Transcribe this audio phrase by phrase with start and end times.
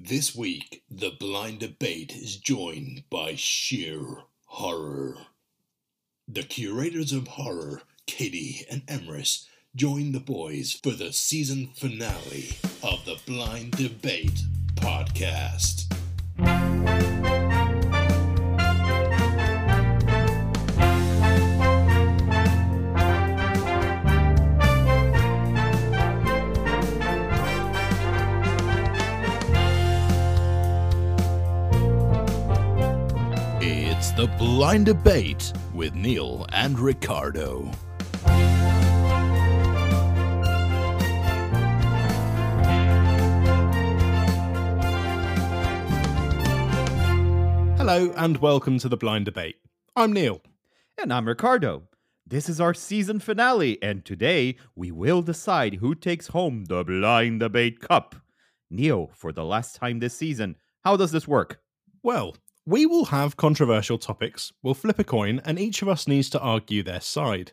[0.00, 4.00] This week, the blind debate is joined by sheer
[4.46, 5.16] horror.
[6.28, 13.04] The curators of horror, Katie and Emrys, join the boys for the season finale of
[13.06, 14.40] the Blind Debate
[14.76, 15.92] podcast.
[34.58, 37.70] Blind Debate with Neil and Ricardo.
[47.76, 49.60] Hello and welcome to the Blind Debate.
[49.94, 50.40] I'm Neil.
[51.00, 51.84] And I'm Ricardo.
[52.26, 57.38] This is our season finale, and today we will decide who takes home the Blind
[57.38, 58.16] Debate Cup.
[58.68, 61.60] Neil, for the last time this season, how does this work?
[62.02, 62.34] Well,
[62.68, 66.38] we will have controversial topics, we'll flip a coin, and each of us needs to
[66.38, 67.52] argue their side.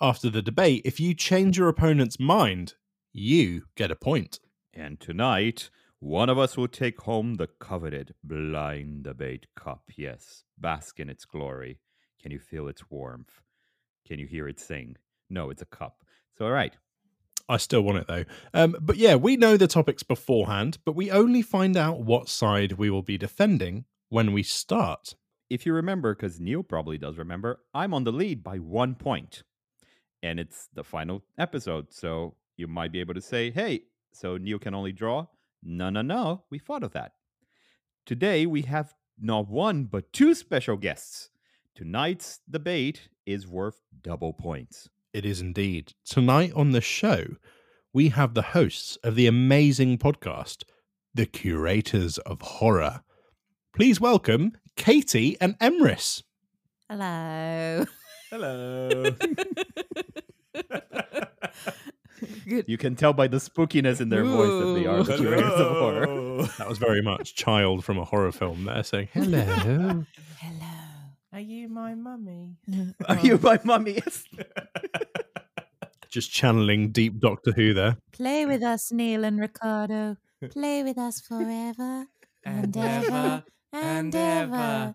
[0.00, 2.74] After the debate, if you change your opponent's mind,
[3.12, 4.40] you get a point.
[4.74, 9.84] And tonight, one of us will take home the coveted Blind Debate Cup.
[9.96, 11.78] Yes, bask in its glory.
[12.20, 13.42] Can you feel its warmth?
[14.04, 14.96] Can you hear it sing?
[15.28, 16.02] No, it's a cup.
[16.36, 16.74] So, all right.
[17.48, 18.24] I still want it though.
[18.52, 22.72] Um, but yeah, we know the topics beforehand, but we only find out what side
[22.72, 25.14] we will be defending when we start.
[25.48, 29.42] If you remember, because Neil probably does remember, I'm on the lead by one point.
[30.22, 31.92] And it's the final episode.
[31.92, 35.26] So you might be able to say, hey, so Neil can only draw?
[35.62, 36.44] No, no, no.
[36.50, 37.12] We thought of that.
[38.04, 41.30] Today we have not one, but two special guests.
[41.74, 44.88] Tonight's debate is worth double points.
[45.12, 45.94] It is indeed.
[46.04, 47.36] Tonight on the show,
[47.92, 50.64] we have the hosts of the amazing podcast,
[51.14, 53.02] The Curators of Horror.
[53.74, 56.22] Please welcome Katie and Emrys.
[56.88, 57.84] Hello.
[58.30, 59.10] Hello.
[62.46, 62.64] Good.
[62.66, 65.18] You can tell by the spookiness in their voice that they are the Ooh.
[65.18, 66.42] curators of horror.
[66.58, 70.04] That was very much child from a horror film there saying, hello.
[70.38, 70.66] Hello.
[71.32, 72.56] Are you my mummy?
[73.08, 73.94] Are you my mummy?
[74.04, 74.24] Yes.
[76.10, 77.98] Just channeling deep Doctor Who there.
[78.12, 80.16] Play with us, Neil and Ricardo.
[80.50, 82.06] Play with us forever
[82.44, 84.94] and ever and ever.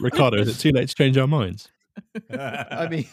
[0.00, 1.68] Ricardo, is it too late to change our minds?
[2.30, 3.06] I mean,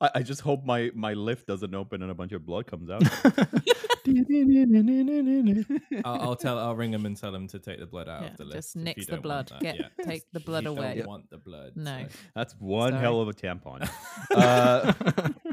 [0.00, 2.90] I, I just hope my, my lift doesn't open and a bunch of blood comes
[2.90, 3.02] out.
[6.04, 6.58] I'll, I'll tell.
[6.58, 8.56] I'll ring him and tell him to take the blood out Yeah, of the lift.
[8.56, 9.50] just if nix the blood.
[9.60, 9.88] Get- Yeah.
[10.04, 10.96] take the If blood you away.
[10.98, 11.72] Don't want the blood?
[11.76, 12.04] No.
[12.08, 13.02] so- That's one Sorry.
[13.02, 13.88] hell of a tampon.
[14.34, 14.92] Uh,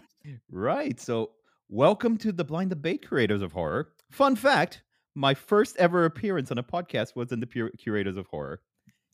[0.52, 1.00] right.
[1.00, 1.31] So,
[1.70, 3.90] welcome to the Blind Debate creators of Horror.
[4.12, 4.84] Fun fact
[5.16, 8.62] my first ever appearance on a podcast was in the Pur- Curators of Horror.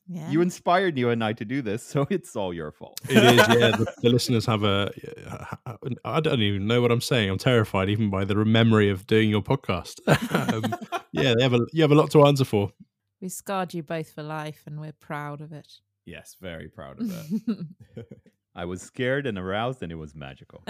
[0.08, 0.28] Yeah.
[0.28, 3.00] You inspired you and I to do this, so it's all your fault.
[3.08, 3.76] It is, yeah.
[3.76, 4.90] The, the listeners have a.
[6.04, 7.30] I don't even know what I'm saying.
[7.30, 10.00] I'm terrified even by the memory of doing your podcast.
[10.54, 10.74] um,
[11.12, 12.72] yeah, they have a, you have a lot to answer for.
[13.20, 15.68] we scarred you both for life and we're proud of it.
[16.06, 18.06] Yes, very proud of that.
[18.56, 20.64] I was scared and aroused, and it was magical.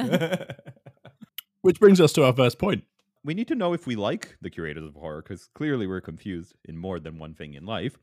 [1.62, 2.84] Which brings us to our first point.
[3.24, 6.54] We need to know if we like the curators of horror because clearly we're confused
[6.64, 7.96] in more than one thing in life.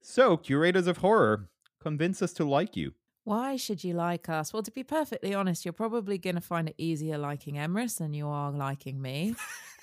[0.00, 1.48] So, curators of horror,
[1.80, 2.92] convince us to like you.
[3.24, 4.52] Why should you like us?
[4.52, 8.14] Well, to be perfectly honest, you're probably going to find it easier liking Emrys than
[8.14, 9.34] you are liking me.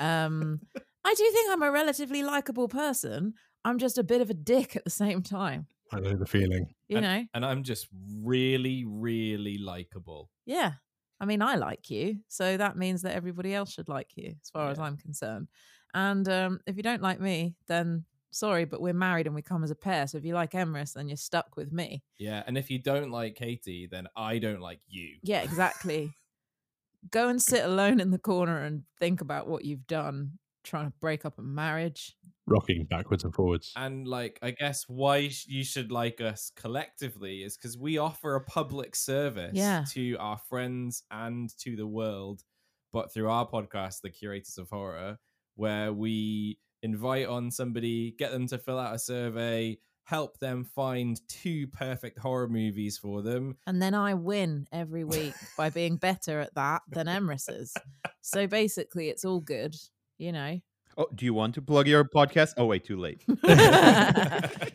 [0.02, 0.62] Um,
[1.04, 3.34] I do think I'm a relatively likable person.
[3.66, 5.68] I'm just a bit of a dick at the same time.
[5.92, 6.68] I know the feeling.
[6.88, 7.26] You and, know?
[7.34, 7.90] and I'm just
[8.22, 10.30] really, really likable.
[10.46, 10.74] Yeah.
[11.20, 12.18] I mean, I like you.
[12.28, 15.48] So that means that everybody else should like you, as far as I'm concerned.
[15.94, 19.64] And um, if you don't like me, then sorry, but we're married and we come
[19.64, 20.08] as a pair.
[20.08, 22.04] So if you like Emrys, then you're stuck with me.
[22.18, 25.16] Yeah, and if you don't like Katie, then I don't like you.
[25.24, 26.14] Yeah, exactly.
[27.12, 30.94] Go and sit alone in the corner and think about what you've done trying to
[31.00, 32.16] break up a marriage.
[32.50, 33.72] Rocking backwards and forwards.
[33.76, 38.42] And like, I guess why you should like us collectively is because we offer a
[38.44, 39.86] public service Yeah.
[39.92, 42.44] to our friends and to the world,
[42.92, 45.20] but through our podcast, The Curators of Horror,
[45.56, 51.20] where we invite on somebody, get them to fill out a survey, help them find
[51.28, 53.58] two perfect horror movies for them.
[53.68, 57.74] And then I win every week by being better at that than Emrys is.
[58.22, 59.76] So basically, it's all good,
[60.18, 60.60] you know.
[61.00, 62.56] Oh, do you want to plug your podcast?
[62.58, 63.24] Oh, wait, too late.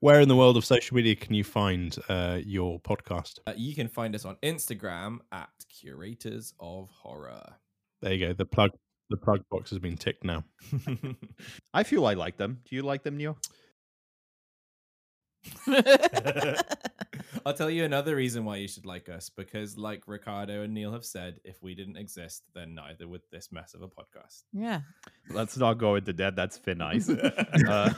[0.00, 3.40] Where in the world of social media can you find uh, your podcast?
[3.46, 7.56] Uh, you can find us on Instagram at Curators of Horror.
[8.00, 8.32] There you go.
[8.32, 8.70] The plug
[9.10, 10.44] the plug box has been ticked now.
[11.74, 12.60] I feel I like them.
[12.64, 13.36] Do you like them, Neil?
[17.46, 20.92] I'll tell you another reason why you should like us because, like Ricardo and Neil
[20.92, 24.42] have said, if we didn't exist, then neither would this mess of a podcast.
[24.52, 24.80] yeah.
[25.30, 26.36] Let's not go into that.
[26.36, 27.08] That's fin ice.
[27.08, 27.92] Uh,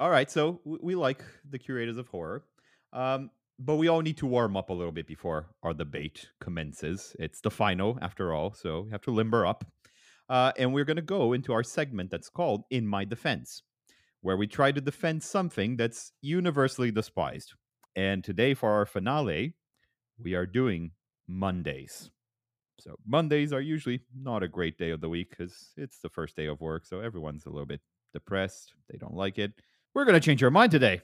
[0.00, 2.44] all right, so w- we like the curators of horror,
[2.92, 7.14] um, but we all need to warm up a little bit before our debate commences.
[7.18, 9.64] It's the final, after all, so we have to limber up.
[10.28, 13.62] Uh, and we're going to go into our segment that's called "In My Defense,"
[14.22, 17.52] where we try to defend something that's universally despised.
[17.96, 19.54] And today, for our finale,
[20.18, 20.92] we are doing
[21.28, 22.10] Mondays.
[22.80, 26.36] So Mondays are usually not a great day of the week because it's the first
[26.36, 27.80] day of work, so everyone's a little bit
[28.12, 28.74] depressed.
[28.90, 29.52] They don't like it.
[29.94, 31.02] We're gonna change our mind today,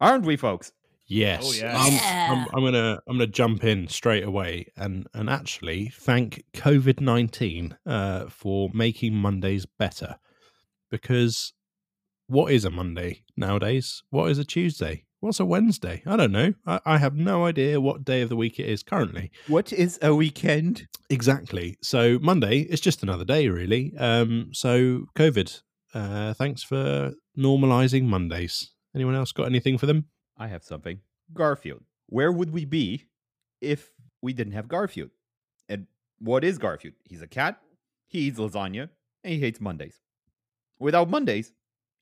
[0.00, 0.72] aren't we, folks?
[1.06, 1.60] Yes.
[1.60, 1.76] yes.
[1.76, 2.28] I'm, Yeah.
[2.30, 7.76] I'm, I'm gonna I'm gonna jump in straight away and and actually thank COVID nineteen
[7.84, 10.16] uh, for making Mondays better,
[10.90, 11.52] because
[12.28, 14.04] what is a Monday nowadays?
[14.10, 15.04] What is a Tuesday?
[15.20, 16.02] What's a Wednesday?
[16.06, 16.54] I don't know.
[16.66, 19.30] I, I have no idea what day of the week it is currently.
[19.48, 20.88] What is a weekend?
[21.10, 21.76] Exactly.
[21.82, 23.92] So Monday is just another day, really.
[23.98, 25.60] Um, so COVID.
[25.92, 28.70] Uh, thanks for normalizing Mondays.
[28.94, 30.06] Anyone else got anything for them?
[30.38, 31.00] I have something.
[31.34, 31.82] Garfield.
[32.06, 33.04] Where would we be
[33.60, 33.90] if
[34.22, 35.10] we didn't have Garfield?
[35.68, 35.86] And
[36.18, 36.94] what is Garfield?
[37.04, 37.60] He's a cat.
[38.06, 38.88] He eats lasagna,
[39.22, 40.00] and he hates Mondays.
[40.78, 41.52] Without Mondays,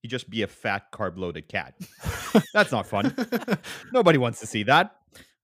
[0.03, 1.75] he'd just be a fat, carb-loaded cat.
[2.55, 3.15] That's not fun.
[3.93, 4.97] Nobody wants to see that.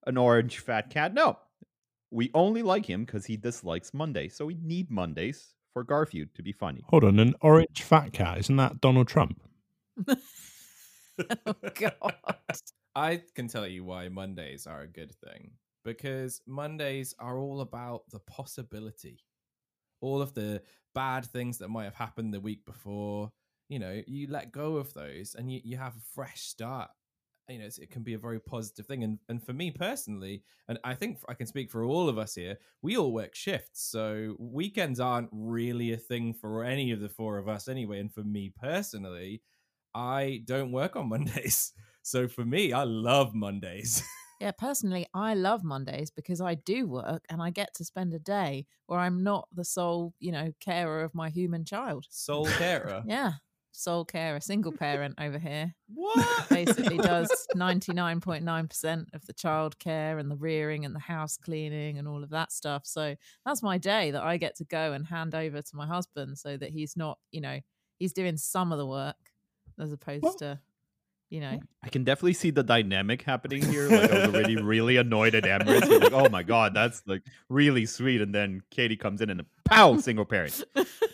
[0.07, 1.15] An orange fat cat.
[1.15, 1.39] No.
[2.11, 4.37] We only like him because he dislikes Mondays.
[4.37, 6.85] So we need Mondays for Garfield to be funny.
[6.89, 9.41] Hold on, an orange fat cat isn't that Donald Trump?
[10.09, 12.15] oh God.
[12.95, 15.51] I can tell you why Mondays are a good thing
[15.85, 19.19] because Mondays are all about the possibility.
[20.01, 20.63] All of the
[20.95, 23.33] bad things that might have happened the week before,
[23.69, 26.91] you know, you let go of those and you, you have a fresh start.
[27.49, 29.05] You know, it's, it can be a very positive thing.
[29.05, 32.35] And, and for me personally, and I think I can speak for all of us
[32.35, 33.83] here, we all work shifts.
[33.83, 38.01] So weekends aren't really a thing for any of the four of us anyway.
[38.01, 39.43] And for me personally,
[39.95, 41.73] I don't work on Mondays.
[42.03, 44.03] So for me, I love Mondays.
[44.41, 48.19] Yeah, personally, I love Mondays because I do work and I get to spend a
[48.19, 52.07] day where I'm not the sole, you know, carer of my human child.
[52.11, 53.05] sole carer.
[53.07, 53.35] Yeah,
[53.77, 55.75] sole care, a single parent over here.
[55.93, 56.49] What?
[56.49, 62.07] Basically, does 99.9% of the child care and the rearing and the house cleaning and
[62.07, 62.87] all of that stuff.
[62.87, 66.39] So that's my day that I get to go and hand over to my husband
[66.39, 67.61] so that he's not, you know,
[67.99, 69.17] he's doing some of the work
[69.79, 70.61] as opposed Well- to,
[71.31, 73.89] you know, I can definitely see the dynamic happening here.
[73.89, 76.01] Like I was already really annoyed at Emrys.
[76.01, 78.21] Like, oh my god, that's like really sweet.
[78.21, 80.63] And then Katie comes in and a pow, single parent.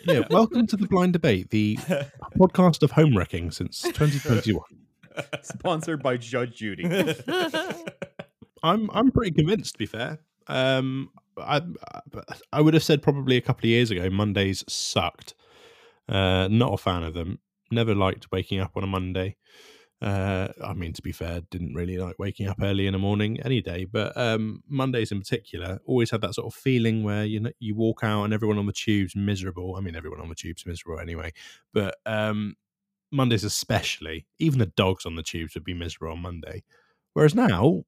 [0.05, 1.75] Yeah, welcome to the Blind Debate, the
[2.37, 4.63] podcast of home wrecking since 2021.
[5.43, 6.85] Sponsored by Judge Judy.
[8.63, 9.73] I'm I'm pretty convinced.
[9.73, 11.61] To be fair, um, I
[12.53, 15.33] I would have said probably a couple of years ago Mondays sucked.
[16.07, 17.39] Uh, not a fan of them.
[17.71, 19.37] Never liked waking up on a Monday.
[20.01, 23.39] Uh, I mean, to be fair, didn't really like waking up early in the morning
[23.41, 27.39] any day, but um, Mondays in particular always had that sort of feeling where you
[27.39, 29.75] know you walk out and everyone on the tube's miserable.
[29.75, 31.31] I mean, everyone on the tube's miserable anyway,
[31.71, 32.55] but um,
[33.11, 36.63] Mondays especially, even the dogs on the tubes would be miserable on Monday.
[37.13, 37.83] Whereas now,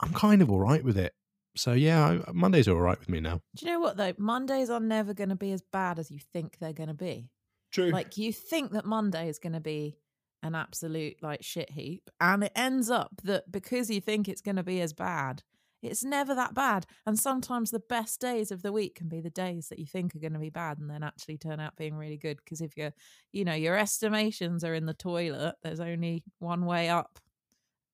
[0.00, 1.12] I'm kind of all right with it.
[1.56, 3.42] So yeah, I, Mondays are all right with me now.
[3.54, 4.12] Do you know what though?
[4.18, 7.30] Mondays are never going to be as bad as you think they're going to be.
[7.70, 7.90] True.
[7.90, 9.98] Like you think that Monday is going to be
[10.44, 14.56] an absolute like shit heap, and it ends up that because you think it's going
[14.56, 15.42] to be as bad,
[15.82, 16.86] it's never that bad.
[17.04, 20.14] And sometimes the best days of the week can be the days that you think
[20.14, 22.38] are going to be bad, and then actually turn out being really good.
[22.44, 22.94] Because if you're,
[23.32, 27.18] you know, your estimations are in the toilet, there's only one way up,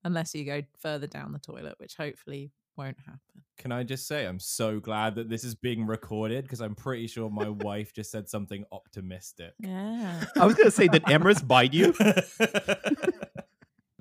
[0.05, 3.21] unless you go further down the toilet, which hopefully won't happen.
[3.59, 7.07] Can I just say I'm so glad that this is being recorded because I'm pretty
[7.07, 9.53] sure my wife just said something optimistic.
[9.59, 10.25] Yeah.
[10.41, 11.95] I was gonna say, did Emrys bite you?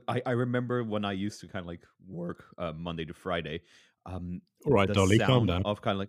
[0.07, 3.61] I, I remember when I used to kind of like work uh, Monday to Friday.
[4.05, 5.61] Um, all right, the Dolly, calm sound down.
[5.65, 6.07] Of kind of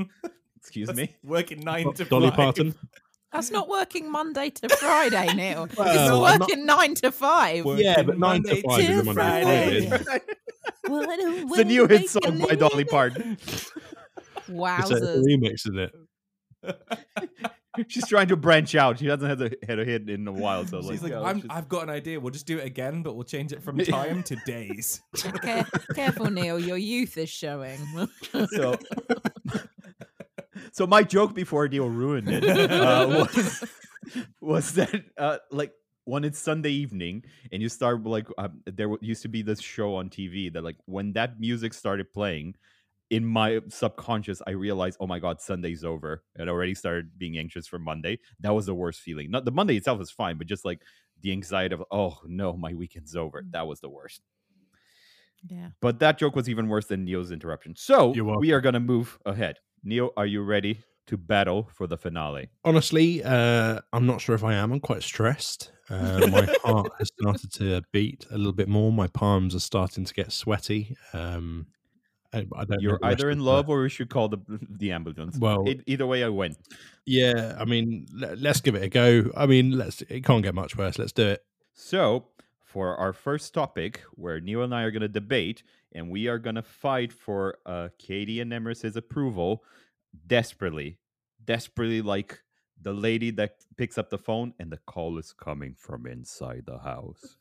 [0.00, 0.08] like,
[0.56, 1.16] excuse That's me.
[1.22, 2.36] Working nine to Dolly five.
[2.36, 2.74] Parton.
[3.32, 5.68] That's not working Monday to Friday, Neil.
[5.78, 7.64] Well, it's I'm not- working nine to five.
[7.64, 9.88] Working Yeah, but nine to Monday five is a Monday to Friday.
[10.04, 10.24] Friday.
[10.90, 12.54] What It's a new hit song by.
[12.56, 13.38] Dolly Parton.
[14.48, 15.24] Wow, It's a Wowzers.
[15.24, 15.92] remix, is it?
[17.88, 18.98] She's trying to branch out.
[18.98, 20.66] She hasn't had a, had a hit in a while.
[20.66, 22.18] So She's like, yeah, I'm, I've got an idea.
[22.18, 25.00] We'll just do it again, but we'll change it from time to days.
[25.42, 26.58] Care- careful, Neil.
[26.58, 27.78] Your youth is showing.
[28.50, 28.76] so
[30.72, 33.64] so my joke before Neil ruined it uh, was
[34.40, 35.72] was that uh, like
[36.04, 39.94] when it's Sunday evening and you start like um, there used to be this show
[39.96, 42.54] on TV that like when that music started playing
[43.10, 46.22] in my subconscious I realized oh my god Sunday's over.
[46.36, 48.18] And I already started being anxious for Monday.
[48.40, 49.30] That was the worst feeling.
[49.30, 50.82] Not the Monday itself is fine but just like
[51.20, 53.44] the anxiety of oh no my weekend's over.
[53.50, 54.22] That was the worst.
[55.48, 55.68] Yeah.
[55.80, 57.74] but that joke was even worse than Neil's interruption.
[57.74, 59.56] So we are gonna move ahead.
[59.82, 60.80] Neo are you ready
[61.10, 64.72] to battle for the finale Honestly, uh, I'm not sure if I am.
[64.72, 65.72] I'm quite stressed.
[65.88, 68.92] Uh, my heart has started to beat a little bit more.
[68.92, 70.96] My palms are starting to get sweaty.
[71.12, 71.66] Um,
[72.32, 72.46] I,
[72.78, 75.36] You're either in love or we should call the the ambulance.
[75.36, 76.54] Well- E- either way, I win.
[77.04, 79.30] Yeah, I mean, let, let's give it a go.
[79.36, 80.02] I mean, let's.
[80.02, 80.96] It can't get much worse.
[80.96, 81.42] Let's do it.
[81.74, 82.28] So,
[82.64, 86.38] for our first topic, where Neil and I are going to debate, and we are
[86.38, 89.64] going to fight for uh, Katie and Emrys's approval
[90.28, 90.98] desperately,
[91.50, 92.40] desperately like
[92.80, 96.78] the lady that picks up the phone and the call is coming from inside the
[96.78, 97.36] house.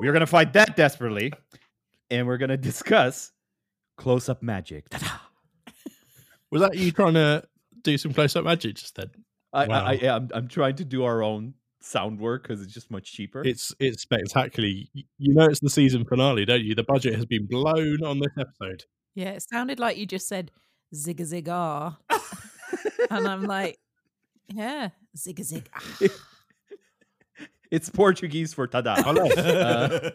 [0.00, 1.32] we are going to fight that desperately,
[2.10, 3.32] and we're going to discuss
[3.96, 4.90] close up magic.
[4.90, 5.72] Ta-da!
[6.50, 7.42] Was that you trying to
[7.80, 9.10] do some close up magic just then?
[9.54, 9.92] I, I, I, Wow.
[9.92, 13.42] yeah, I'm, I'm trying to do our own sound work because it's just much cheaper.
[13.46, 14.90] It's it's spectacularly.
[14.92, 16.74] You know, it's the season finale, don't you?
[16.74, 18.84] The budget has been blown on this episode.
[19.14, 20.50] Yeah, it sounded like you just said
[20.94, 21.98] zig a zig ah.
[23.10, 23.78] and I'm like,
[24.48, 26.08] yeah, zig a zig ah.
[27.70, 28.96] It's Portuguese for tada.
[29.04, 29.26] Hello.
[29.26, 30.10] Uh,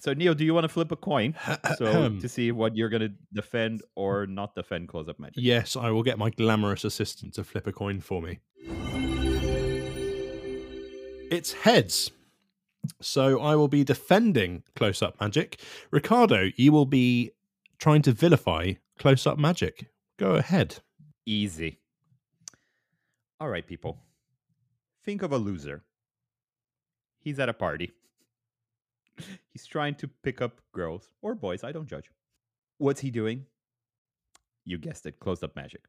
[0.00, 1.34] so, Neil, do you want to flip a coin
[1.76, 5.36] so to see what you're going to defend or not defend close up magic?
[5.36, 8.40] yes, I will get my glamorous assistant to flip a coin for me.
[11.30, 12.10] It's heads.
[13.00, 15.60] So I will be defending close up magic.
[15.90, 17.30] Ricardo, you will be
[17.78, 19.86] trying to vilify close up magic.
[20.20, 20.76] Go ahead.
[21.24, 21.78] Easy.
[23.40, 24.02] All right, people.
[25.02, 25.82] Think of a loser.
[27.20, 27.92] He's at a party.
[29.50, 31.64] He's trying to pick up girls or boys.
[31.64, 32.10] I don't judge.
[32.76, 33.46] What's he doing?
[34.66, 35.20] You guessed it.
[35.20, 35.84] Closed up magic.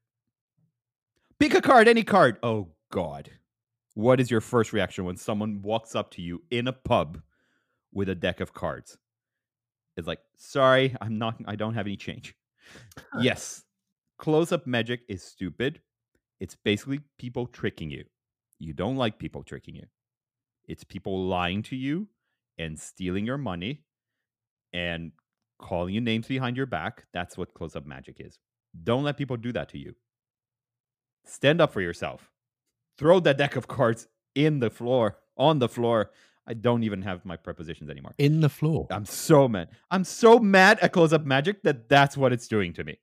[1.38, 2.38] Pick a card, any card.
[2.42, 3.30] Oh, God.
[3.96, 7.22] What is your first reaction when someone walks up to you in a pub
[7.92, 8.98] with a deck of cards?
[9.98, 12.34] It's like, sorry, I'm not, I don't have any change.
[13.20, 13.66] yes,
[14.22, 15.82] close up magic is stupid.
[16.40, 18.06] It's basically people tricking you.
[18.60, 19.88] You don't like people tricking you.
[20.68, 22.08] It's people lying to you
[22.60, 23.84] and stealing your money
[24.72, 25.12] and
[25.60, 27.06] calling you names behind your back.
[27.12, 28.38] That's what close up magic is.
[28.84, 29.96] Don't let people do that to you.
[31.25, 32.32] Stand up for yourself.
[33.00, 36.12] Throw that deck of cards in the floor, on the floor.
[36.48, 38.13] I don't even have my prepositions anymore.
[38.20, 38.86] In the floor.
[38.92, 39.70] I'm so mad.
[39.90, 43.00] I'm so mad at close up magic that that's what it's doing to me.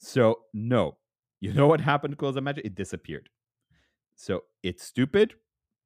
[0.00, 0.96] So, no.
[1.40, 2.64] You know what happened to close up magic?
[2.64, 3.28] It disappeared.
[4.16, 5.34] So, it's stupid.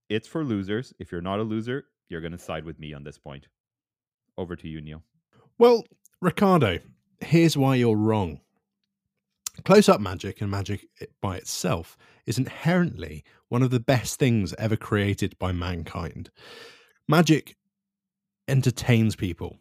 [0.08, 0.92] It's for losers.
[0.98, 3.48] If you're not a loser, you're going to side with me on this point.
[4.38, 5.02] Over to you, Neil.
[5.58, 5.84] Well,
[6.20, 6.78] Ricardo,
[7.20, 8.40] here's why you're wrong.
[9.64, 10.88] Close up magic and magic
[11.20, 16.30] by itself is inherently one of the best things ever created by mankind.
[17.08, 17.56] Magic
[18.48, 19.58] entertains people,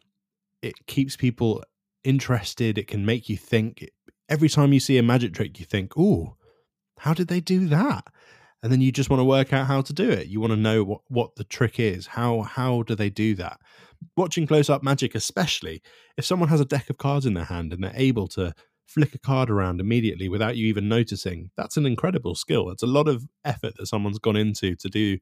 [0.61, 1.63] it keeps people
[2.03, 3.87] interested, it can make you think.
[4.33, 6.35] Every time you see a magic trick, you think, oh,
[6.99, 8.05] how did they do that?
[8.61, 10.27] And then you just want to work out how to do it.
[10.27, 12.07] You want to know what, what the trick is.
[12.07, 13.59] How how do they do that?
[14.15, 15.81] watching close up magic, especially
[16.17, 18.53] if someone has a deck of cards in their hand and they're able to
[18.85, 22.69] flick a card around immediately without you even noticing, that's an incredible skill.
[22.69, 25.17] It's a lot of effort that someone's gone into to do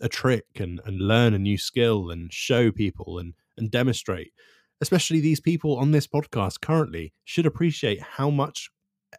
[0.00, 4.32] a trick and, and learn a new skill and show people and, and demonstrate.
[4.80, 8.70] Especially these people on this podcast currently should appreciate how much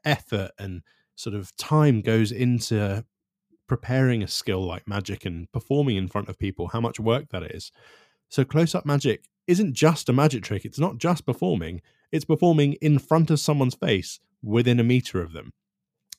[0.06, 0.82] effort and
[1.16, 3.06] sort of time goes into
[3.68, 7.44] preparing a skill like magic and performing in front of people, how much work that
[7.44, 7.72] is.
[8.30, 10.66] So close up magic isn't just a magic trick.
[10.66, 11.82] It's not just performing.
[12.12, 15.52] It's performing in front of someone's face within a meter of them.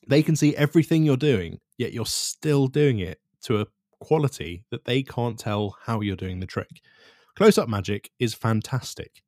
[0.07, 3.67] They can see everything you're doing, yet you're still doing it to a
[3.99, 6.81] quality that they can't tell how you're doing the trick.
[7.35, 9.22] Close up magic is fantastic.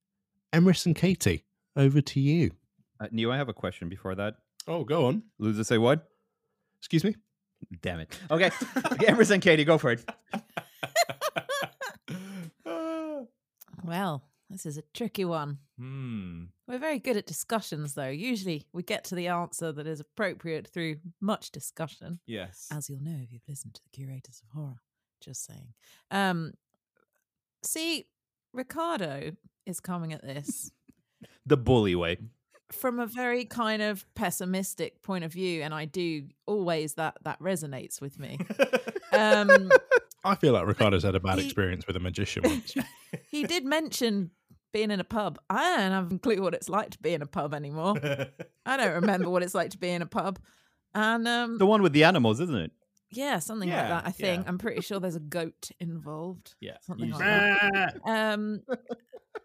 [0.56, 1.44] Emrys and Katie,
[1.76, 2.52] over to you.
[3.00, 4.36] Uh, Neil, I have a question before that.
[4.68, 5.24] Oh, go on.
[5.38, 6.08] Loser say what?
[6.80, 7.16] Excuse me.
[7.82, 8.18] Damn it.
[8.32, 8.50] Okay.
[8.50, 10.10] Emrys and Katie, go for it.
[13.84, 15.60] Well, this is a tricky one.
[15.78, 16.46] hmm.
[16.68, 18.10] We're very good at discussions, though.
[18.10, 22.68] Usually we get to the answer that is appropriate through much discussion, Yes.
[22.72, 24.82] as you'll know if you've listened to the Curators of Horror.
[25.22, 25.74] Just saying.
[26.10, 26.54] Um,
[27.64, 28.08] see,
[28.54, 29.34] Ricardo
[29.66, 30.72] is coming at this
[31.46, 32.18] The bully way.
[32.72, 37.40] from a very kind of pessimistic point of view, and I do always that that
[37.40, 38.38] resonates with me.
[39.14, 39.72] Um,
[40.24, 42.74] I feel like Ricardo's had a bad He- experience with a magician once.
[43.30, 44.32] he did mention
[44.74, 45.38] being in a pub.
[45.50, 47.94] I don't have a clue what it's like to be in a pub anymore.
[48.66, 50.40] I don't remember what it's like to be in a pub.
[50.94, 52.72] And um, The one with the animals, isn't it?
[53.12, 54.06] yeah, something like that.
[54.08, 54.50] I think yeah.
[54.50, 56.56] I'm pretty sure there's a goat involved.
[56.60, 57.96] yeah, Something like that.
[58.06, 58.64] Um,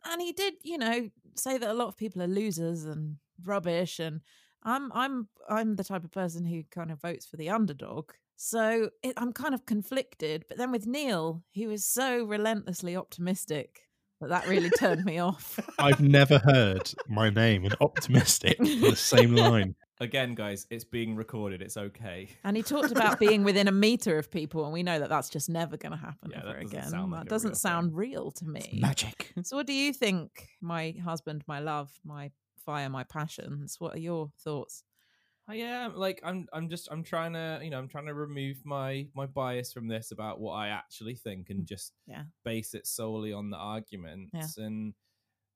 [0.04, 3.99] and he did, you know, say that a lot of people are losers and rubbish.
[3.99, 4.21] And
[4.62, 8.11] I'm, I'm, I'm the type of person who kind of votes for the underdog.
[8.37, 10.45] So it, I'm kind of conflicted.
[10.49, 13.83] But then with Neil, he was so relentlessly optimistic
[14.21, 15.59] that that really turned me off.
[15.78, 19.75] I've never heard my name and optimistic in the same line.
[20.02, 21.61] Again, guys, it's being recorded.
[21.61, 22.28] It's okay.
[22.45, 25.28] And he talked about being within a meter of people, and we know that that's
[25.28, 26.88] just never going to happen Yeah, ever doesn't again.
[26.90, 27.97] sound like that doesn't real sound thing.
[27.97, 28.78] real to me.
[28.80, 29.33] Magic.
[29.42, 32.30] So, what do you think, my husband, my love, my
[32.64, 33.76] fire, my passions?
[33.78, 34.85] What are your thoughts?
[35.49, 38.64] Uh, yeah, like I'm I'm just I'm trying to you know I'm trying to remove
[38.64, 42.25] my my bias from this about what I actually think and just Yeah.
[42.45, 44.95] base it solely on the arguments and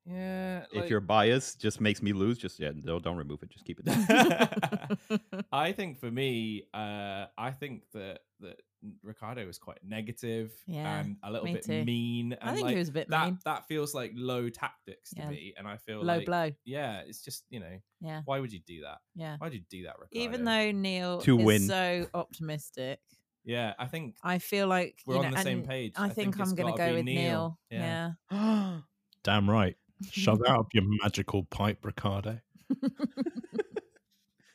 [0.06, 3.50] yeah if like- your bias just makes me lose, just yeah, no, don't remove it.
[3.50, 5.18] Just keep it there.
[5.52, 8.60] I think for me, uh, I think that that
[9.02, 11.84] Ricardo was quite negative Yeah, and a little me bit too.
[11.84, 12.34] mean.
[12.34, 13.38] And I think like, he was a bit that mean.
[13.46, 15.30] that feels like low tactics to Yeah.
[15.30, 16.50] me, and I feel Low like blow.
[16.66, 18.98] yeah, it's just you know Yeah, why would you do that?
[19.14, 19.36] yeah.
[19.38, 20.08] Why would you do that, Ricardo?
[20.24, 21.62] Even though Neil To is win.
[21.62, 23.00] so optimistic,
[23.44, 25.94] yeah, I think I feel like we're you on know, the same page.
[25.96, 27.58] I, think, it's I'm going to go be with Neil.
[27.70, 28.12] Yeah.
[28.30, 28.80] Yeah.
[29.24, 29.76] Damn right.
[30.10, 32.40] Shove up your magical pipe, Ricardo.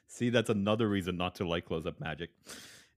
[0.08, 2.32] See, that's another reason not to like close up magic.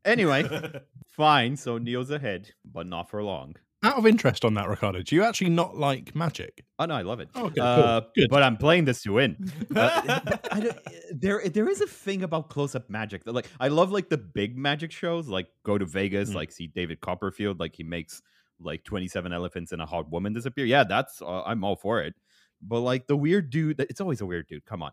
[0.05, 0.45] Anyway,
[1.07, 1.57] fine.
[1.57, 3.55] So Neil's ahead, but not for long.
[3.85, 6.65] Out of interest on that, Ricardo, do you actually not like magic?
[6.79, 7.29] Oh no, I love it.
[7.35, 7.65] Oh, okay, cool.
[7.65, 8.29] Uh, Good.
[8.31, 9.37] But I'm playing this to win.
[9.77, 10.21] Uh,
[10.53, 10.79] I don't-
[11.13, 14.57] there, there is a thing about close-up magic that, like, I love like the big
[14.57, 16.35] magic shows, like go to Vegas, Mm.
[16.35, 18.23] like see David Copperfield, like he makes
[18.61, 20.65] like 27 elephants and a hot woman disappear.
[20.65, 22.15] Yeah, that's uh, I'm all for it.
[22.63, 24.65] But like the weird dude, it's always a weird dude.
[24.67, 24.93] Come on,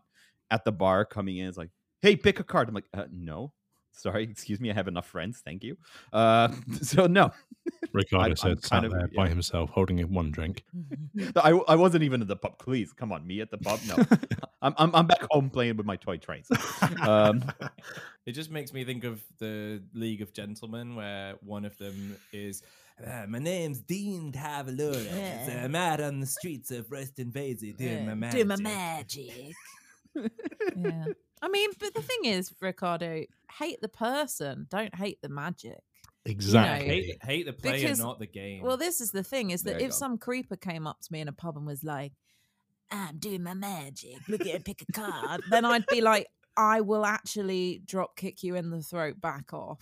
[0.50, 1.70] at the bar coming in, is like,
[2.02, 2.68] hey, pick a card.
[2.68, 3.52] I'm like, uh, no.
[3.92, 4.70] Sorry, excuse me.
[4.70, 5.42] I have enough friends.
[5.44, 5.76] Thank you.
[6.12, 6.48] Uh,
[6.80, 7.32] so no,
[7.92, 10.64] Ricardo I'm said, sat kind of- there by himself, holding one drink.
[11.36, 12.58] I, I wasn't even at the pub.
[12.58, 13.80] Please, come on, me at the pub.
[13.88, 13.96] No,
[14.62, 16.48] I'm, I'm I'm back home playing with my toy trains.
[17.02, 17.42] Um,
[18.26, 22.62] It just makes me think of the League of Gentlemen, where one of them is,
[23.04, 25.06] "Uh, "My name's Dean Tavalouris.
[25.06, 25.62] Yeah.
[25.64, 29.52] I'm out on the streets of Royston Vasey doing my Yeah, magic." Do my magic.
[30.76, 31.04] yeah.
[31.42, 33.24] I mean, but the thing is, Ricardo,
[33.58, 35.78] hate the person, don't hate the magic.
[36.26, 36.86] Exactly.
[36.88, 38.62] Hate, hate the player, Because- not the game.
[38.62, 41.20] Well, this is the thing: is that you if some creeper came up to me
[41.20, 42.12] in a pub and was like,
[42.90, 46.26] "I'm doing my magic, look at pick a card," then I'd be like,
[46.60, 49.80] "I will actually drop kick you in the throat, back off."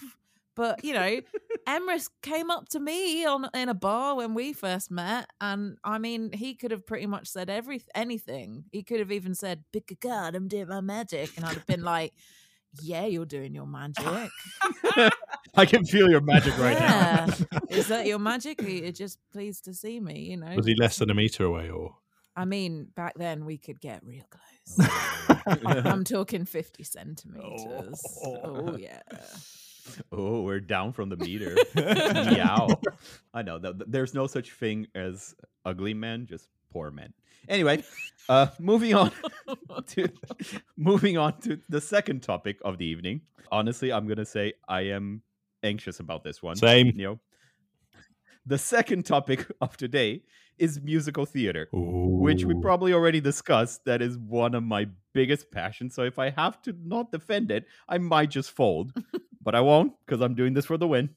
[0.58, 1.20] But you know,
[1.68, 5.98] Emrys came up to me on in a bar when we first met, and I
[5.98, 8.64] mean, he could have pretty much said every anything.
[8.72, 11.66] He could have even said, "Pick a card, I'm doing my magic," and I'd have
[11.66, 12.12] been like,
[12.82, 14.04] "Yeah, you're doing your magic."
[15.54, 17.26] I can feel your magic right now.
[17.70, 18.60] is that your magic?
[18.60, 20.22] Or you're just pleased to see me?
[20.30, 21.94] You know, Was he less than a meter away, or
[22.34, 24.38] I mean, back then we could get real oh,
[24.76, 25.37] close.
[25.48, 25.56] Oh.
[25.84, 28.18] I'm talking 50 centimeters.
[28.24, 29.00] Oh, yeah.
[30.12, 31.56] Oh, we're down from the meter.
[31.74, 32.68] Meow.
[33.32, 35.34] I know that that there's no such thing as
[35.64, 37.14] ugly men, just poor men.
[37.48, 37.82] Anyway,
[38.28, 39.10] uh, moving on
[39.86, 40.08] to
[40.76, 43.22] moving on to the second topic of the evening.
[43.50, 45.22] Honestly, I'm gonna say I am
[45.62, 46.56] anxious about this one.
[46.56, 46.88] Same.
[46.88, 47.20] You know,
[48.44, 50.22] the second topic of today
[50.58, 51.66] is musical theater.
[51.72, 53.86] which we probably already discussed.
[53.86, 54.88] That is one of my
[55.20, 55.90] biggest passion.
[55.90, 58.92] So if I have to not defend it, I might just fold,
[59.46, 61.10] but I won't because I'm doing this for the win.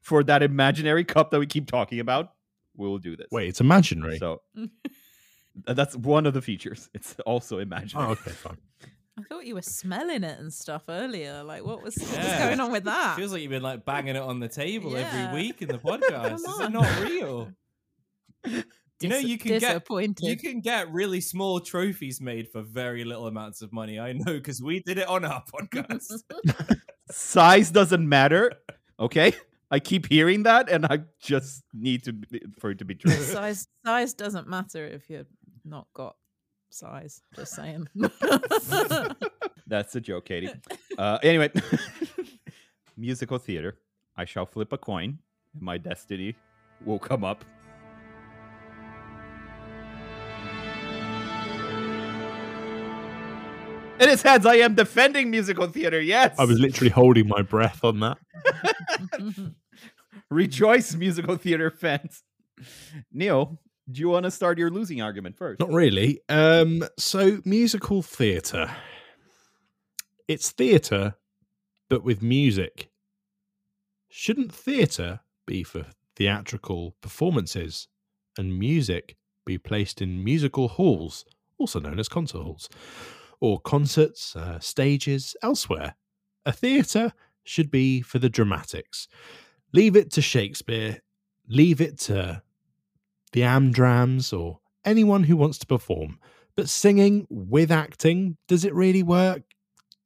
[0.00, 2.32] For that imaginary cup that we keep talking about,
[2.76, 3.28] we'll do this.
[3.32, 4.18] Wait, it's imaginary.
[4.18, 4.42] So
[5.66, 6.88] that's one of the features.
[6.94, 8.08] It's also imaginary.
[8.08, 8.58] oh, okay, fine.
[9.18, 11.42] I thought you were smelling it and stuff earlier.
[11.42, 13.16] Like, what was, what was going on with that?
[13.16, 15.08] Feels like you've been like banging it on the table Yeah.
[15.12, 16.42] every week in the podcast.
[16.44, 16.72] Come is on.
[16.72, 17.52] not real.
[19.02, 20.26] You know, you can get disappointed.
[20.26, 23.98] you can get really small trophies made for very little amounts of money.
[23.98, 26.12] I know because we did it on our podcast.
[27.10, 28.52] Size doesn't matter.
[28.98, 29.32] Okay.
[29.70, 33.10] I keep hearing that, and I just need to be- for it to be true.
[33.12, 35.26] size size doesn't matter if you've
[35.64, 36.14] not got
[36.68, 37.22] size.
[37.34, 37.88] Just saying.
[39.66, 40.50] That's a joke, Katie.
[40.98, 41.50] Uh, anyway,
[42.98, 43.78] musical theater.
[44.16, 45.18] I shall flip a coin.
[45.54, 46.34] and My destiny
[46.84, 47.42] will come up.
[54.02, 56.00] In his heads, I am defending musical theater.
[56.00, 56.34] Yes.
[56.36, 58.18] I was literally holding my breath on that.
[60.28, 62.24] Rejoice, musical theater fans.
[63.12, 65.60] Neil, do you want to start your losing argument first?
[65.60, 66.20] Not really.
[66.28, 68.74] Um, so musical theatre.
[70.26, 71.14] It's theatre,
[71.88, 72.90] but with music.
[74.08, 75.86] Shouldn't theatre be for
[76.16, 77.86] theatrical performances
[78.36, 81.24] and music be placed in musical halls,
[81.56, 82.68] also known as concert halls,
[83.42, 85.96] or concerts, uh, stages elsewhere?
[86.46, 89.08] A theatre should be for the dramatics.
[89.72, 91.00] Leave it to Shakespeare,
[91.48, 92.42] leave it to
[93.32, 96.20] the Amdrams, or anyone who wants to perform.
[96.54, 99.42] But singing with acting, does it really work?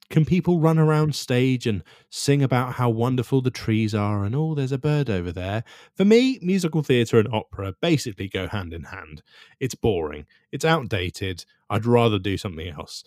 [0.09, 4.55] Can people run around stage and sing about how wonderful the trees are and oh,
[4.55, 5.65] there's a bird over there?
[5.95, 9.21] For me, musical theatre and opera basically go hand in hand.
[9.59, 11.43] It's boring, it's outdated.
[11.69, 13.03] I'd rather do something else.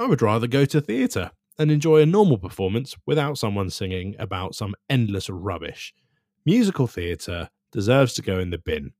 [0.00, 4.54] I would rather go to theatre and enjoy a normal performance without someone singing about
[4.54, 5.92] some endless rubbish.
[6.46, 8.92] Musical theatre deserves to go in the bin.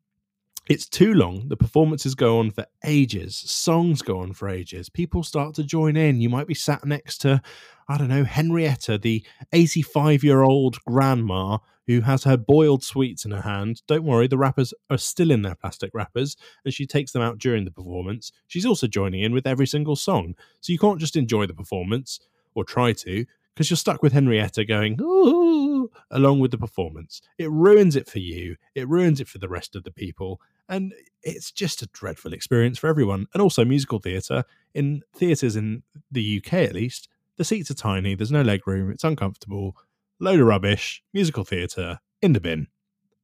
[0.69, 1.47] It's too long.
[1.49, 3.37] The performances go on for ages.
[3.37, 4.91] Songs go on for ages.
[4.91, 6.21] People start to join in.
[6.21, 7.41] You might be sat next to,
[7.89, 11.59] I don't know, Henrietta, the 85 year old grandma
[11.89, 13.83] who has her boiled sweets in her hand.
[13.89, 17.39] Don't worry, the wrappers are still in their plastic wrappers and she takes them out
[17.39, 18.31] during the performance.
[18.47, 20.35] She's also joining in with every single song.
[20.61, 22.21] So you can't just enjoy the performance
[22.55, 23.25] or try to
[23.55, 27.23] because you're stuck with Henrietta going, ooh, along with the performance.
[27.39, 28.57] It ruins it for you.
[28.75, 30.41] It ruins it for the rest of the people.
[30.69, 33.27] And it's just a dreadful experience for everyone.
[33.33, 38.15] And also, musical theatre, in theatres in the UK at least, the seats are tiny,
[38.15, 39.77] there's no leg room, it's uncomfortable,
[40.21, 42.67] load of rubbish, musical theatre, in the bin.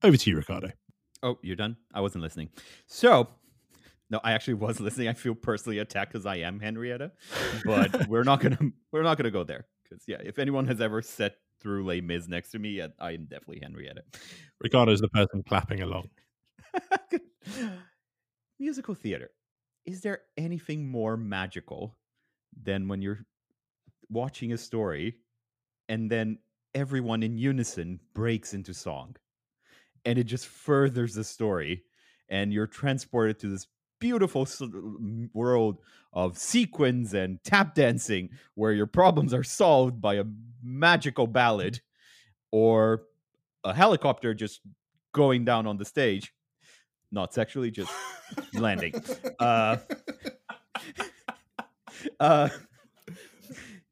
[0.02, 0.70] Over to you, Ricardo.
[1.22, 1.76] Oh, you're done?
[1.92, 2.50] I wasn't listening.
[2.86, 3.28] So,
[4.10, 5.08] no, I actually was listening.
[5.08, 7.12] I feel personally attacked because I am Henrietta,
[7.64, 8.58] but we're not gonna
[8.92, 12.28] we're not gonna go there because yeah, if anyone has ever sat through Les Mis
[12.28, 14.02] next to me, I am definitely Henrietta.
[14.60, 16.10] Ricardo's the person clapping along.
[18.58, 19.30] Musical theater.
[19.86, 21.96] Is there anything more magical
[22.62, 23.24] than when you're
[24.08, 25.16] watching a story
[25.88, 26.38] and then
[26.74, 29.16] everyone in unison breaks into song
[30.04, 31.84] and it just furthers the story
[32.28, 33.66] and you're transported to this
[34.00, 34.46] beautiful
[35.32, 35.78] world
[36.12, 40.24] of sequins and tap dancing where your problems are solved by a
[40.62, 41.80] magical ballad
[42.50, 43.04] or
[43.64, 44.60] a helicopter just
[45.12, 46.32] going down on the stage
[47.14, 47.92] not sexually, just
[48.52, 48.92] landing.
[49.38, 49.76] Uh,
[52.20, 52.48] uh,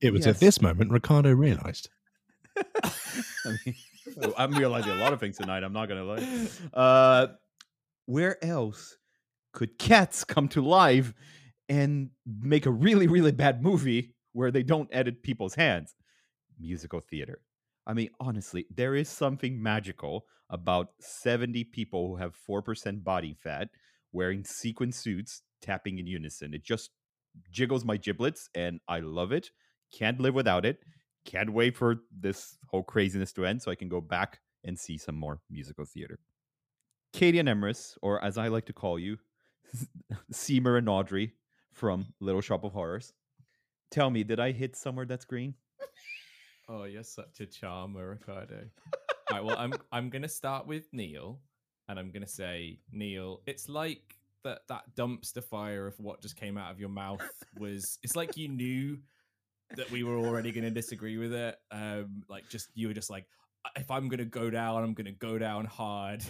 [0.00, 0.34] it was yes.
[0.34, 1.88] at this moment Ricardo realized.
[2.84, 3.74] I mean,
[4.38, 5.62] I'm realizing a lot of things tonight.
[5.62, 6.48] I'm not gonna lie.
[6.72, 7.26] Uh,
[8.06, 8.96] where else
[9.52, 11.12] could cats come to life
[11.68, 15.94] and make a really, really bad movie where they don't edit people's hands?
[16.58, 17.40] Musical theater.
[17.86, 23.68] I mean, honestly, there is something magical about 70 people who have 4% body fat
[24.12, 26.54] wearing sequin suits tapping in unison.
[26.54, 26.90] It just
[27.50, 29.50] jiggles my giblets and I love it.
[29.92, 30.80] Can't live without it.
[31.24, 34.98] Can't wait for this whole craziness to end so I can go back and see
[34.98, 36.18] some more musical theater.
[37.12, 39.18] Katie and Emrys, or as I like to call you,
[40.32, 41.34] Seymour and Audrey
[41.72, 43.12] from Little Shop of Horrors.
[43.90, 45.54] Tell me, did I hit somewhere that's green?
[46.68, 48.64] Oh, you're such a charmer, Ricardo.
[49.30, 51.40] All right, well, I'm I'm gonna start with Neil,
[51.88, 56.56] and I'm gonna say, Neil, it's like that that dumpster fire of what just came
[56.56, 57.20] out of your mouth
[57.58, 57.98] was.
[58.02, 58.98] It's like you knew
[59.76, 61.56] that we were already going to disagree with it.
[61.70, 63.26] Um, like just you were just like,
[63.76, 66.22] if I'm going to go down, I'm going to go down hard.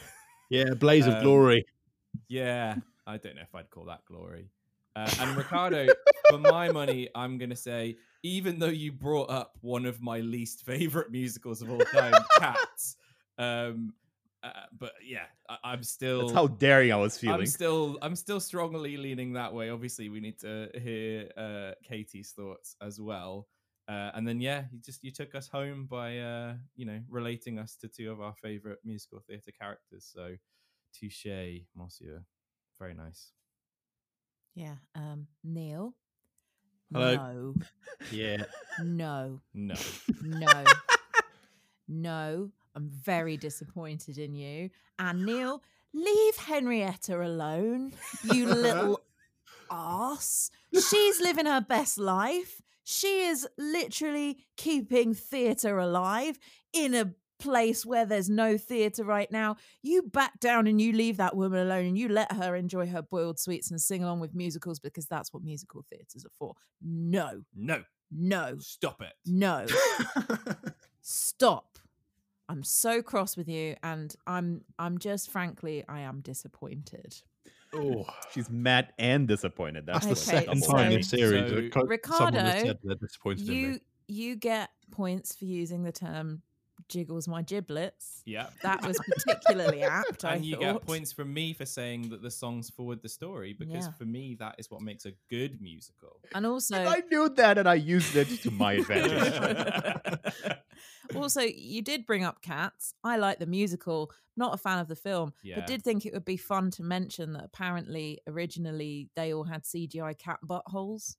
[0.50, 1.64] Yeah, blaze um, of glory.
[2.28, 2.76] Yeah,
[3.06, 4.50] I don't know if I'd call that glory.
[4.94, 5.86] Uh, and Ricardo,
[6.28, 10.20] for my money, I'm going to say even though you brought up one of my
[10.20, 12.96] least favorite musicals of all time, Cats.
[13.38, 13.94] Um,
[14.42, 16.20] uh, but yeah, I, am still.
[16.22, 17.40] That's how daring I was feeling.
[17.40, 19.70] I'm still, I'm still strongly leaning that way.
[19.70, 23.46] Obviously, we need to hear uh, Katie's thoughts as well.
[23.88, 27.58] Uh, and then yeah, you just you took us home by uh, you know relating
[27.58, 30.08] us to two of our favorite musical theatre characters.
[30.12, 30.34] So,
[30.94, 32.24] touche, Monsieur.
[32.78, 33.32] Very nice.
[34.54, 35.94] Yeah, um, Neil.
[36.92, 37.14] Hello.
[37.16, 37.54] No.
[38.10, 38.44] Yeah.
[38.82, 39.40] No.
[39.52, 39.74] No.
[40.22, 40.64] No.
[41.88, 42.50] no.
[42.74, 44.70] I'm very disappointed in you.
[44.98, 47.92] And Neil, leave Henrietta alone,
[48.24, 49.00] you little
[49.70, 50.50] ass.
[50.72, 52.62] She's living her best life.
[52.84, 56.38] She is literally keeping theatre alive
[56.72, 59.56] in a place where there's no theatre right now.
[59.82, 63.02] You back down and you leave that woman alone and you let her enjoy her
[63.02, 66.54] boiled sweets and sing along with musicals because that's what musical theatres are for.
[66.80, 69.12] No, No, no, stop it.
[69.26, 69.66] no.
[71.04, 71.71] Stop.
[72.52, 77.16] I'm so cross with you and I'm I'm just frankly I am disappointed.
[77.74, 79.86] Oh, She's mad and disappointed.
[79.86, 83.68] that's That's the Okay, second so- time this series so- co- Ricardo, disappointed in You
[83.68, 83.78] me.
[84.08, 86.42] you get points for using the term
[86.88, 88.22] jiggles my giblets.
[88.26, 88.48] Yeah.
[88.62, 90.24] That was particularly apt.
[90.26, 90.60] I and you thought.
[90.60, 93.92] get points from me for saying that the songs forward the story because Yeah.
[93.92, 96.20] for me that is what makes a good musical.
[96.34, 99.32] And also, I knew that and I used it to my advantage.
[101.14, 102.94] also, you did bring up Cats.
[103.04, 104.10] I like the musical.
[104.36, 105.56] Not a fan of the film, Yeah.
[105.56, 109.62] but did think it would be fun to mention that apparently originally they all had
[109.64, 111.16] CGI cat buttholes.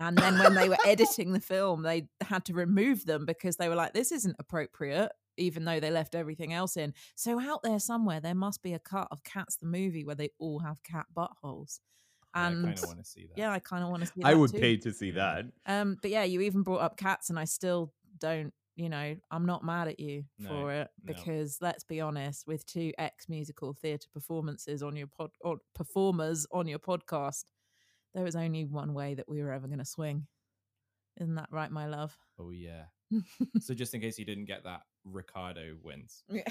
[0.00, 3.68] And then when they were editing the film, they had to remove them because they
[3.68, 6.94] were like, this isn't appropriate, even though they left everything else in.
[7.16, 10.30] So out there somewhere, there must be a cut of Cats the movie where they
[10.38, 11.80] all have cat buttholes.
[12.36, 13.38] I And kind of want to see that.
[13.38, 14.22] yeah, I kind of want to see.
[14.24, 14.58] I would too.
[14.58, 15.44] pay to see that.
[15.66, 18.52] Um, but yeah, you even brought up cats, and I still don't.
[18.76, 21.14] You know, I'm not mad at you No, for it no.
[21.14, 26.44] because let's be honest, with two ex musical theatre performances on your pod or performers
[26.50, 27.44] on your podcast,
[28.14, 30.26] there was only one way that we were ever going to swing.
[31.20, 32.16] Isn't that right, my love?
[32.38, 32.86] Oh yeah.
[33.60, 36.24] so just in case you didn't get that, Ricardo wins.
[36.28, 36.42] Yeah.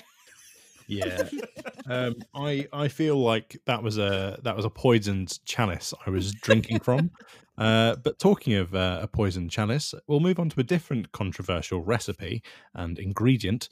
[1.88, 6.34] um, I I feel like that was a that was a poisoned chalice I was
[6.34, 7.12] drinking from.
[7.58, 11.82] Uh, but talking of uh, a poisoned chalice, we'll move on to a different controversial
[11.82, 12.41] recipe
[12.74, 13.69] and ingredient.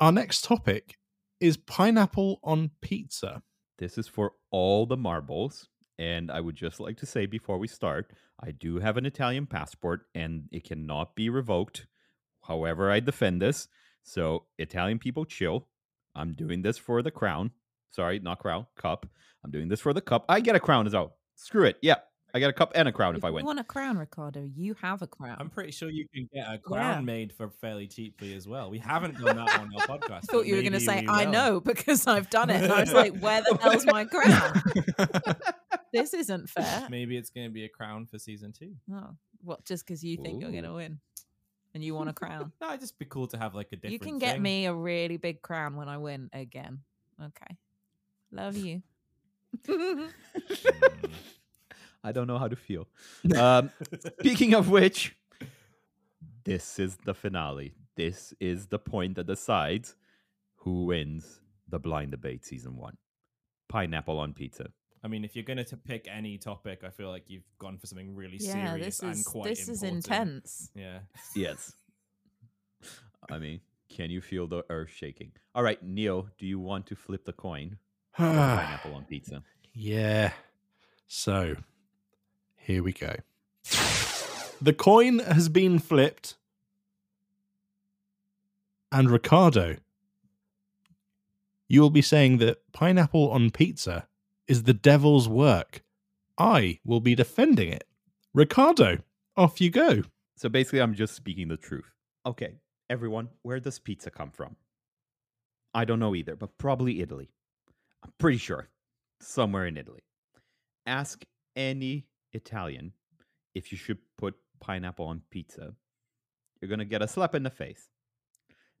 [0.00, 0.96] Our next topic
[1.40, 3.42] is pineapple on pizza.
[3.78, 5.68] This is for all the marbles.
[5.98, 8.10] And I would just like to say before we start,
[8.42, 11.86] I do have an Italian passport and it cannot be revoked.
[12.42, 13.68] However, I defend this.
[14.02, 15.68] So, Italian people, chill.
[16.14, 17.50] I'm doing this for the crown.
[17.92, 19.06] Sorry, not crown, cup.
[19.44, 20.24] I'm doing this for the cup.
[20.28, 21.16] I get a crown as well.
[21.36, 21.76] Screw it.
[21.82, 21.96] Yeah,
[22.34, 23.42] I get a cup and a crown if I win.
[23.42, 24.42] you want a crown, Ricardo?
[24.54, 25.36] You have a crown.
[25.40, 27.00] I'm pretty sure you can get a crown Yeah.
[27.00, 28.70] made for fairly cheaply as well.
[28.70, 30.12] We haven't done that on our podcast.
[30.12, 32.62] I thought you were going to to say, "I know" because I've done it.
[32.62, 34.62] And I was like, "Where the hell's my crown?
[35.92, 38.74] this isn't fair." Maybe it's going to be a crown for season two.
[38.92, 39.64] Oh, what?
[39.64, 41.00] Just because you think you're going to win,
[41.74, 42.52] and you want a crown?
[42.60, 43.92] No, it'd just be cool to have like a different.
[43.92, 44.42] you can get thing.
[44.42, 46.80] me a really big crown when I win again.
[47.22, 47.56] Okay,
[48.32, 48.82] love you.
[49.66, 50.10] Mm.
[52.04, 52.88] I don't know how to feel.
[53.36, 53.70] Um,
[54.20, 55.14] speaking of which,
[56.44, 57.74] this is the finale.
[57.96, 59.94] This is the point that decides
[60.56, 62.96] who wins the blind debate season one.
[63.68, 64.70] Pineapple on pizza.
[65.02, 67.86] I mean, if you're going to pick any topic, I feel like you've gone for
[67.86, 70.70] something really yeah, serious this and is quite this is intense.
[70.74, 70.98] Yeah.
[71.34, 71.72] Yes.
[73.30, 75.32] I mean, can you feel the earth shaking?
[75.54, 77.78] All right, Neil, do you want to flip the coin?
[78.16, 79.42] pineapple on pizza.
[79.72, 80.32] Yeah.
[81.06, 81.56] So,
[82.56, 83.16] here we go.
[84.60, 86.36] The coin has been flipped.
[88.92, 89.76] And Ricardo,
[91.68, 94.06] you will be saying that pineapple on pizza
[94.50, 95.84] is the devil's work.
[96.36, 97.84] I will be defending it.
[98.34, 98.98] Ricardo,
[99.36, 100.02] off you go.
[100.36, 101.88] So basically, I'm just speaking the truth.
[102.26, 102.54] Okay,
[102.90, 104.56] everyone, where does pizza come from?
[105.72, 107.30] I don't know either, but probably Italy.
[108.02, 108.68] I'm pretty sure.
[109.20, 110.02] Somewhere in Italy.
[110.84, 112.92] Ask any Italian
[113.54, 115.74] if you should put pineapple on pizza.
[116.60, 117.88] You're going to get a slap in the face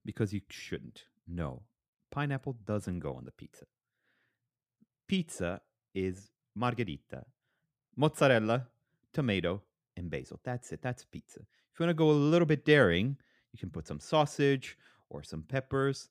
[0.04, 1.04] because you shouldn't.
[1.28, 1.62] No,
[2.10, 3.66] pineapple doesn't go on the pizza.
[5.10, 5.60] Pizza
[5.92, 7.24] is margherita,
[7.96, 8.68] mozzarella,
[9.12, 9.60] tomato,
[9.96, 10.38] and basil.
[10.44, 10.82] That's it.
[10.82, 11.40] That's pizza.
[11.40, 13.16] If you want to go a little bit daring,
[13.52, 16.10] you can put some sausage or some peppers,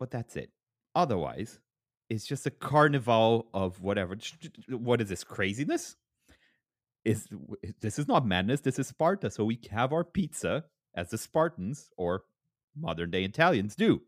[0.00, 0.50] but that's it.
[0.96, 1.60] Otherwise,
[2.10, 4.18] it's just a carnival of whatever.
[4.68, 5.94] What is this craziness?
[7.04, 7.28] Is
[7.80, 8.62] this is not madness?
[8.62, 9.30] This is Sparta.
[9.30, 12.24] So we have our pizza as the Spartans or
[12.76, 14.02] modern day Italians do.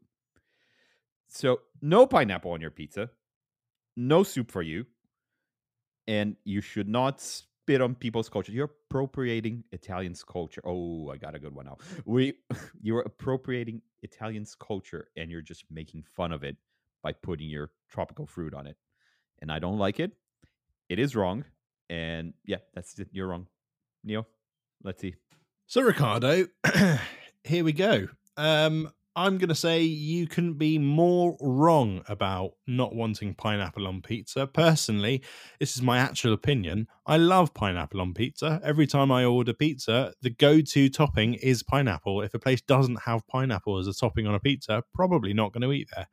[1.29, 3.11] So no pineapple on your pizza,
[4.01, 4.87] no soup for you,
[6.07, 8.53] and you should not spit on people's culture.
[8.53, 10.63] You're appropriating Italians' culture.
[10.65, 11.79] Oh, I got a good one now.
[12.05, 12.35] We
[12.83, 16.57] you're appropriating Italians' culture and you're just making fun of it
[17.03, 18.77] by putting your tropical fruit on it.
[19.41, 20.13] And I don't like it.
[20.89, 21.45] It is wrong.
[21.89, 23.09] And yeah, that's it.
[23.13, 23.47] You're wrong.
[24.05, 24.27] Neil,
[24.83, 25.15] let's see.
[25.67, 26.47] So, Ricardo,
[27.45, 28.09] here we go.
[28.37, 34.03] Um, I'm going to say you couldn't be more wrong about not wanting pineapple on
[34.03, 34.47] pizza.
[34.47, 35.23] Personally,
[35.59, 36.87] this is my actual opinion.
[37.07, 38.61] I love pineapple on pizza.
[38.63, 42.23] Every time I order pizza, the go to topping is pineapple.
[42.23, 45.63] If a place doesn't have pineapple as a topping on a pizza, probably not going
[45.63, 46.07] to eat there.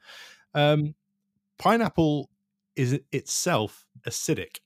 [0.55, 0.95] Um,
[1.59, 2.31] pineapple
[2.75, 4.57] is itself acidic.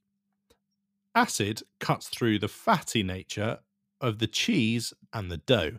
[1.16, 3.60] Acid cuts through the fatty nature
[4.00, 5.74] of the cheese and the dough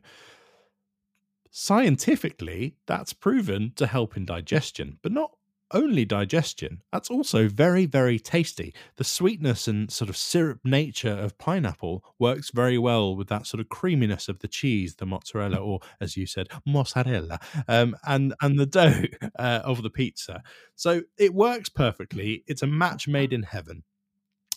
[1.53, 5.31] scientifically, that's proven to help in digestion, but not
[5.75, 8.75] only digestion, that's also very, very tasty.
[8.97, 13.61] The sweetness and sort of syrup nature of pineapple works very well with that sort
[13.61, 17.39] of creaminess of the cheese, the mozzarella, or as you said, mozzarella,
[17.69, 19.03] um, and and the dough
[19.39, 20.43] uh, of the pizza.
[20.75, 22.45] So it works perfectly.
[22.47, 23.85] It's a match made in heaven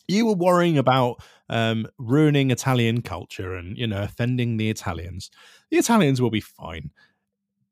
[0.07, 5.31] you were worrying about um, ruining Italian culture and you know offending the Italians.
[5.71, 6.91] The Italians will be fine.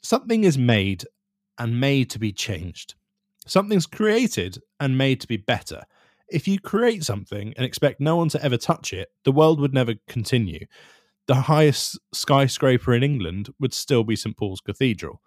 [0.02, 1.06] Something is made
[1.58, 2.96] and made to be changed.
[3.46, 5.84] Something's created and made to be better.
[6.30, 9.74] If you create something and expect no one to ever touch it, the world would
[9.74, 10.66] never continue.
[11.28, 15.22] The highest skyscraper in England would still be St Paul's Cathedral.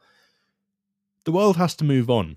[1.24, 2.36] The world has to move on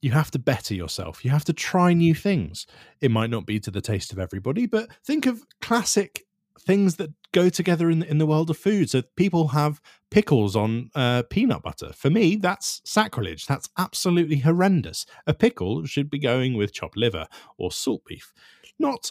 [0.00, 1.24] you have to better yourself.
[1.24, 2.66] You have to try new things.
[3.00, 6.24] It might not be to the taste of everybody, but think of classic
[6.60, 8.90] things that go together in in the world of food.
[8.90, 9.80] So people have
[10.10, 11.92] pickles on uh, peanut butter.
[11.92, 13.46] For me, that's sacrilege.
[13.46, 15.06] That's absolutely horrendous.
[15.26, 18.32] A pickle should be going with chopped liver or salt beef,
[18.78, 19.10] not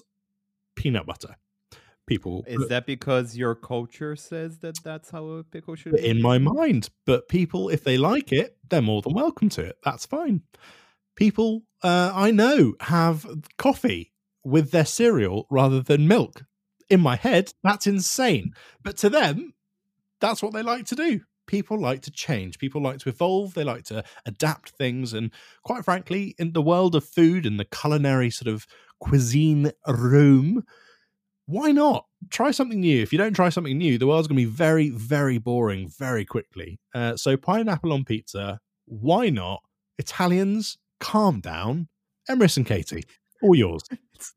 [0.76, 1.36] peanut butter.
[2.08, 6.08] People is that because your culture says that that's how a pickle should be?
[6.08, 9.78] In my mind, but people, if they like it, they're more than welcome to it.
[9.84, 10.42] That's fine
[11.18, 14.14] people uh, I know have coffee
[14.46, 16.46] with their cereal rather than milk.
[16.90, 18.54] In my head, that's insane.
[18.82, 19.54] But to them,
[20.22, 21.22] that's what they like to do.
[21.48, 22.58] People like to change.
[22.58, 23.54] People like to evolve.
[23.54, 25.14] They like to adapt things.
[25.14, 25.32] And
[25.64, 28.66] quite frankly, in the world of food and the culinary sort of
[29.00, 30.64] cuisine room,
[31.48, 33.02] why not try something new?
[33.02, 36.26] If you don't try something new, the world's going to be very, very boring very
[36.26, 36.80] quickly.
[36.94, 39.64] Uh, so, pineapple on pizza, why not?
[39.98, 41.88] Italians, calm down.
[42.30, 43.06] Emrys and Katie,
[43.42, 43.84] all yours.
[44.14, 44.34] it's,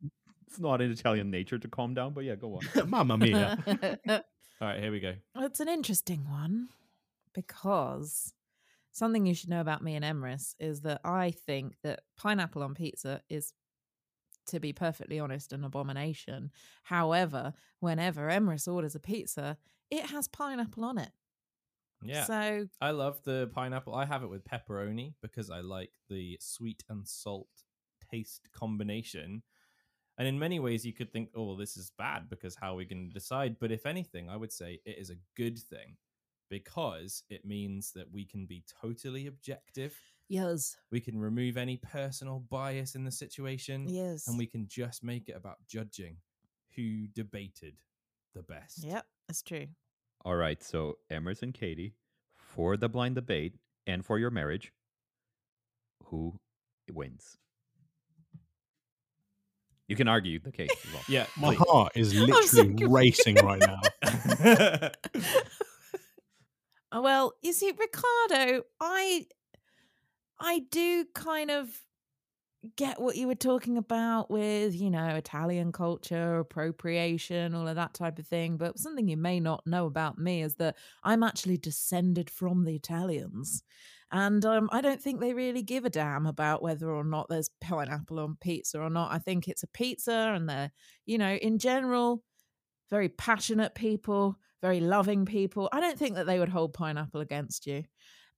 [0.47, 2.89] it's not in Italian nature to calm down, but yeah, go on.
[2.91, 3.59] Mamma mia.
[4.09, 4.21] all
[4.61, 5.15] right, here we go.
[5.39, 6.69] It's an interesting one
[7.35, 8.33] because
[8.93, 12.75] something you should know about me and Emrys is that I think that pineapple on
[12.75, 13.53] pizza is
[14.47, 16.51] to be perfectly honest, an abomination.
[16.85, 19.57] However, whenever Emrys orders a pizza,
[19.91, 21.11] it has pineapple on it.
[22.03, 22.25] Yeah.
[22.25, 23.95] So I love the pineapple.
[23.95, 27.49] I have it with pepperoni because I like the sweet and salt
[28.11, 29.43] taste combination.
[30.19, 32.85] And in many ways, you could think, oh, this is bad because how are we
[32.85, 33.57] going to decide?
[33.59, 35.97] But if anything, I would say it is a good thing
[36.51, 39.95] because it means that we can be totally objective.
[40.31, 40.77] Yes.
[40.93, 43.87] We can remove any personal bias in the situation.
[43.89, 44.29] Yes.
[44.29, 46.19] And we can just make it about judging
[46.77, 47.75] who debated
[48.35, 48.85] the best.
[48.85, 49.67] Yep, that's true.
[50.25, 51.95] All right, so Emrys and Katie,
[52.37, 53.55] for the blind debate
[53.89, 54.73] and for your marriage,
[56.05, 56.39] who
[56.93, 57.37] wins?
[59.89, 61.03] You can argue the case as well.
[61.09, 61.65] Yeah, My please.
[61.69, 63.81] heart is literally racing right now.
[64.05, 64.91] Uh,
[67.01, 69.27] well, you see, Ricardo, I
[70.41, 71.69] I do kind of
[72.77, 77.95] get what you were talking about with, you know, Italian culture, appropriation, all of that
[77.95, 78.57] type of thing.
[78.57, 82.75] But something you may not know about me is that I'm actually descended from the
[82.75, 83.63] Italians.
[84.13, 87.51] And um, I don't think they really give a damn about whether or not there's
[87.61, 89.13] pineapple on pizza or not.
[89.13, 90.73] I think it's a pizza and they're,
[91.07, 92.23] you know, in general,
[92.91, 95.69] very passionate people, very loving people.
[95.73, 97.85] I don't think that they would hold pineapple against you.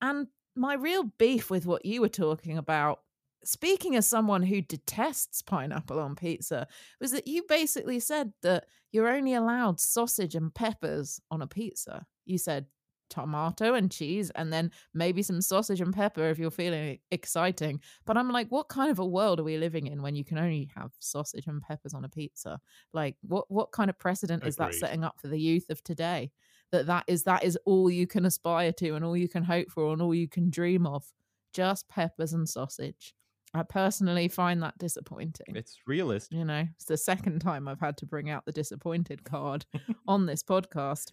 [0.03, 3.01] And my real beef with what you were talking about
[3.45, 6.67] speaking as someone who detests pineapple on pizza,
[7.01, 12.07] was that you basically said that you're only allowed sausage and peppers on a pizza.
[12.25, 12.67] You said
[13.11, 17.81] tomato and cheese and then maybe some sausage and pepper if you're feeling exciting.
[18.07, 20.39] But I'm like, what kind of a world are we living in when you can
[20.39, 22.61] only have sausage and peppers on a pizza?
[22.93, 26.31] Like what what kind of precedent is that setting up for the youth of today?
[26.73, 29.71] That that is that is all you can aspire to and all you can hope
[29.71, 31.05] for and all you can dream of.
[31.53, 33.15] Just peppers and sausage.
[33.55, 35.55] I personally find that disappointing.
[35.55, 36.33] It's realist.
[36.33, 39.67] You know, it's the second time I've had to bring out the disappointed card
[40.09, 41.11] on this podcast.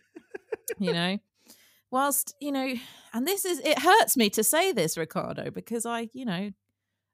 [0.77, 1.17] You know,
[1.91, 2.73] whilst, you know,
[3.13, 6.51] and this is, it hurts me to say this, Ricardo, because I, you know,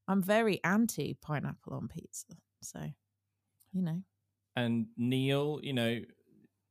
[0.07, 2.27] I'm very anti pineapple on pizza.
[2.61, 2.79] So,
[3.73, 4.01] you know,
[4.55, 6.01] And Neil, you know,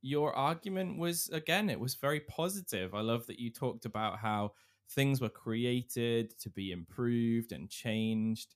[0.05, 2.95] your argument was again, it was very positive.
[2.95, 4.53] I love that you talked about how
[4.91, 8.55] things were created to be improved and changed.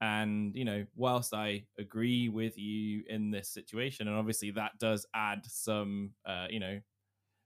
[0.00, 5.04] And, you know, whilst I agree with you in this situation, and obviously that does
[5.14, 6.78] add some, uh, you know,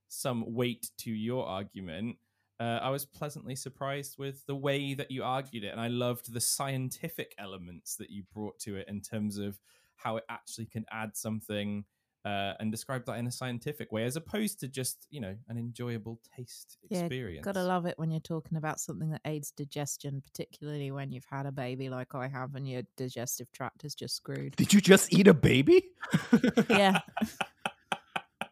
[0.09, 2.17] some weight to your argument,
[2.61, 5.73] uh, I was pleasantly surprised with the way that you argued it.
[5.73, 9.59] And I loved the scientific elements that you brought to it in terms of
[9.97, 11.85] how it actually can add something
[12.29, 15.57] uh, and describe that in a scientific way, as opposed to just you know an
[15.57, 17.45] enjoyable taste Yeah, experience.
[17.45, 21.47] Gotta love it when you're talking about something that aids digestion, particularly when you've had
[21.47, 24.57] a baby like I have and your digestive tract is just screwed.
[24.57, 25.83] Did you just eat a baby?
[26.71, 26.99] yeah.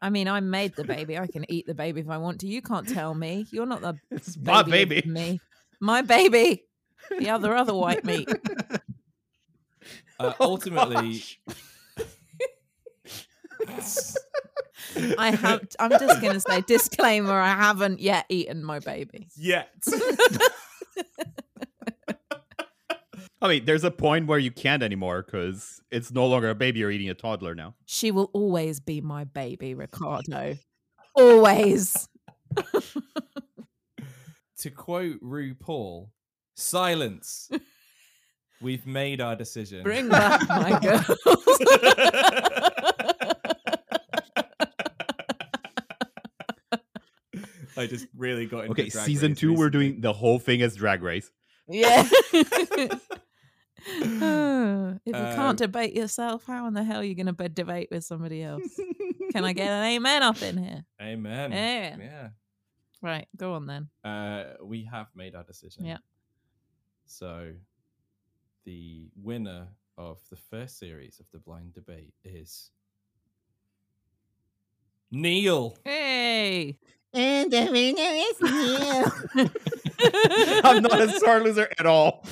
[0.00, 1.18] I mean, I made the baby.
[1.18, 2.46] I can eat the baby if I want to.
[2.46, 3.46] You can't tell me.
[3.50, 5.08] You're not the It's my baby baby.
[5.10, 5.40] me.
[5.80, 6.64] My baby.
[7.18, 8.28] The other other white meat.
[10.18, 11.38] Uh, Oh, ultimately, gosh.
[15.18, 15.66] I have.
[15.78, 17.38] I'm just gonna say disclaimer.
[17.38, 19.28] I haven't yet eaten my baby.
[19.36, 19.70] yet.
[23.42, 26.80] I mean, there's a point where you can't anymore because it's no longer a baby;
[26.80, 27.74] you're eating a toddler now.
[27.84, 30.56] She will always be my baby, Ricardo.
[31.14, 32.08] Always.
[34.58, 36.08] to quote RuPaul,
[36.54, 37.50] silence.
[38.62, 39.82] We've made our decision.
[39.82, 42.72] Bring back my girls.
[47.76, 50.62] I just really got into Okay, Drag season Race two, we're doing the whole thing
[50.62, 51.30] as Drag Race.
[51.68, 52.08] yeah.
[53.88, 57.88] if you Um, can't debate yourself, how in the hell are you going to debate
[57.90, 58.80] with somebody else?
[59.32, 60.84] Can I get an amen up in here?
[61.00, 61.52] Amen.
[61.52, 61.96] Yeah.
[61.98, 62.28] Yeah.
[63.02, 63.88] Right, go on then.
[64.02, 65.84] Uh, we have made our decision.
[65.84, 65.98] Yeah.
[67.04, 67.52] So,
[68.64, 72.70] the winner of the first series of the blind debate is
[75.16, 75.76] Neil.
[75.84, 76.76] Hey.
[77.12, 78.40] And the winner is
[79.38, 80.60] you.
[80.64, 82.24] I'm not a star loser at all.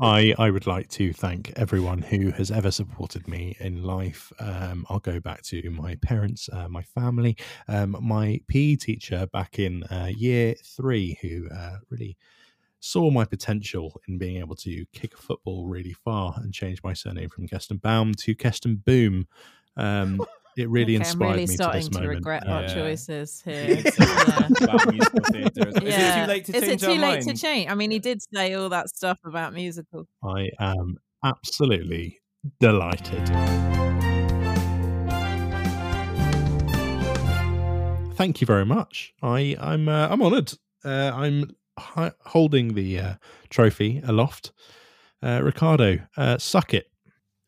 [0.00, 4.32] I, I would like to thank everyone who has ever supported me in life.
[4.38, 7.36] Um, I'll go back to my parents, uh, my family,
[7.66, 12.16] um, my PE teacher back in uh, year three, who uh, really
[12.78, 16.92] saw my potential in being able to kick a football really far and change my
[16.92, 19.26] surname from Keston Baum to Keston Boom.
[19.76, 20.20] Um,
[20.56, 22.14] it really Okay, inspired I'm really me to starting this to moment.
[22.16, 22.74] regret Uh, our Yeah.
[22.74, 23.66] choices here.
[23.68, 24.48] It's yeah.
[24.62, 25.68] about musical theatre.
[25.68, 27.70] Is it too late to Is change it too late to change?
[27.70, 30.06] I mean, he did say all that stuff about musical.
[30.24, 32.20] I am absolutely
[32.60, 33.26] delighted.
[38.14, 39.12] Thank you very much.
[39.22, 40.54] I, I'm uh, I'm honoured.
[40.82, 43.14] Uh, I'm hi- holding the uh,
[43.50, 44.52] trophy aloft.
[45.22, 46.90] Uh, Ricardo, uh, suck it.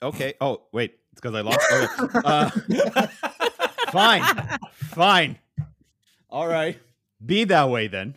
[0.02, 0.34] Okay.
[0.42, 0.96] Oh, wait.
[1.18, 1.60] It's because I lost.
[2.00, 2.20] Okay.
[2.24, 3.06] Uh,
[3.90, 4.58] fine.
[4.72, 5.38] Fine.
[6.30, 6.78] All right.
[7.24, 8.16] Be that way then.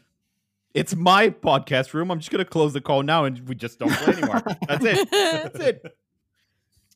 [0.76, 2.12] It's my podcast room.
[2.12, 4.44] I'm just gonna close the call now, and we just don't play anymore.
[4.68, 5.10] That's it.
[5.12, 5.98] That's it.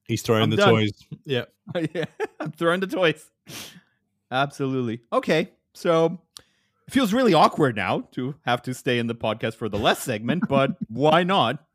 [0.08, 0.70] He's throwing I'm the done.
[0.76, 0.92] toys.
[1.26, 1.46] Yeah.
[1.96, 2.06] yeah,
[2.40, 3.28] I'm throwing the toys.
[4.30, 5.02] Absolutely.
[5.12, 6.22] Okay, so
[6.88, 10.04] it feels really awkward now to have to stay in the podcast for the less
[10.04, 11.66] segment, but why not?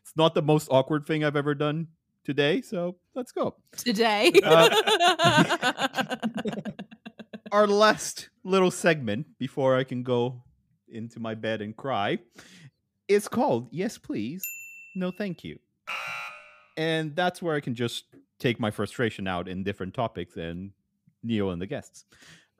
[0.00, 1.88] It's not the most awkward thing I've ever done
[2.24, 3.56] today, so let's go.
[3.76, 4.32] Today.
[4.42, 6.16] Uh,
[7.52, 10.42] Our last little segment before I can go
[10.88, 12.18] into my bed and cry
[13.08, 14.42] is called Yes Please,
[14.94, 15.58] No Thank You.
[16.76, 18.04] And that's where I can just
[18.38, 20.70] take my frustration out in different topics and
[21.22, 22.04] Neil and the guests.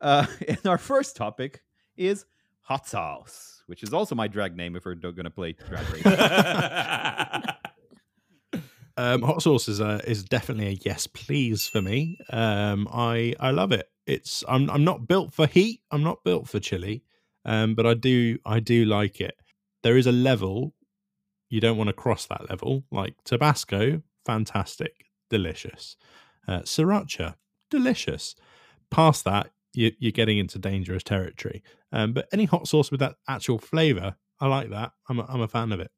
[0.01, 1.63] Uh, and our first topic
[1.97, 2.27] is
[2.63, 7.45] hot sauce, which is also my drag name if we're going to play drag race.
[8.97, 12.19] Um, hot sauce is a, is definitely a yes, please for me.
[12.31, 13.89] Um, I I love it.
[14.07, 15.81] It's I'm I'm not built for heat.
[15.91, 17.05] I'm not built for chili.
[17.45, 19.35] Um, but I do I do like it.
[19.83, 20.75] There is a level
[21.49, 22.85] you don't want to cross that level.
[22.91, 25.97] Like Tabasco, fantastic, delicious.
[26.47, 27.35] Uh, sriracha,
[27.71, 28.35] delicious.
[28.91, 31.63] Past that, you, you're getting into dangerous territory.
[31.93, 34.93] Um, but any hot sauce with that actual flavor, I like that.
[35.09, 35.91] I'm a, I'm a fan of it.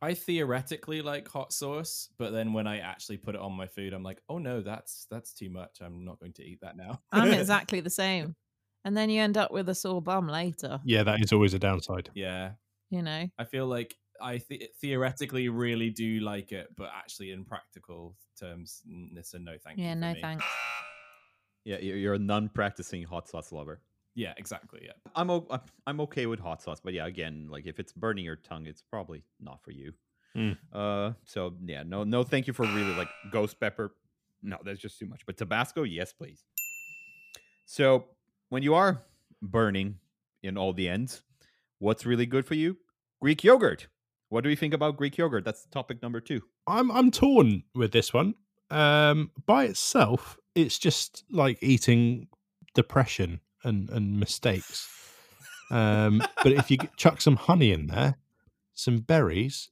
[0.00, 3.92] I theoretically like hot sauce, but then when I actually put it on my food,
[3.92, 5.78] I'm like, oh no, that's that's too much.
[5.80, 7.00] I'm not going to eat that now.
[7.12, 8.36] I'm exactly the same.
[8.84, 11.58] And then you end up with a sore bum later, Yeah, that is always a
[11.58, 12.10] downside.
[12.14, 12.52] yeah,
[12.90, 13.26] you know?
[13.38, 18.82] I feel like I th- theoretically really do like it, but actually in practical terms,
[18.88, 19.84] n- it's a no thank you.
[19.84, 20.20] Yeah, no me.
[20.20, 20.44] thanks.
[21.64, 23.80] yeah, you're you're a non-practicing hot sauce lover.
[24.18, 24.80] Yeah, exactly.
[24.84, 24.92] Yeah.
[25.14, 28.24] I'm o- I'm- I'm okay with hot sauce, but yeah, again, like if it's burning
[28.24, 29.92] your tongue, it's probably not for you.
[30.36, 30.56] Mm.
[30.72, 33.94] Uh, so yeah, no, no, thank you for really like ghost pepper.
[34.42, 35.24] No, that's just too much.
[35.24, 36.42] But Tabasco, yes, please.
[37.64, 38.06] So
[38.48, 39.02] when you are
[39.40, 39.96] burning
[40.42, 41.22] in all the ends,
[41.80, 42.76] What's really good for you?
[43.20, 43.86] Greek yogurt.
[44.30, 45.44] What do you think about Greek yogurt?
[45.44, 46.42] That's topic number two.
[46.66, 48.34] I'm I'm torn with this one.
[48.68, 52.26] Um, by itself, it's just like eating
[52.74, 54.88] depression and and mistakes.
[55.70, 58.16] Um, but if you chuck some honey in there,
[58.74, 59.70] some berries,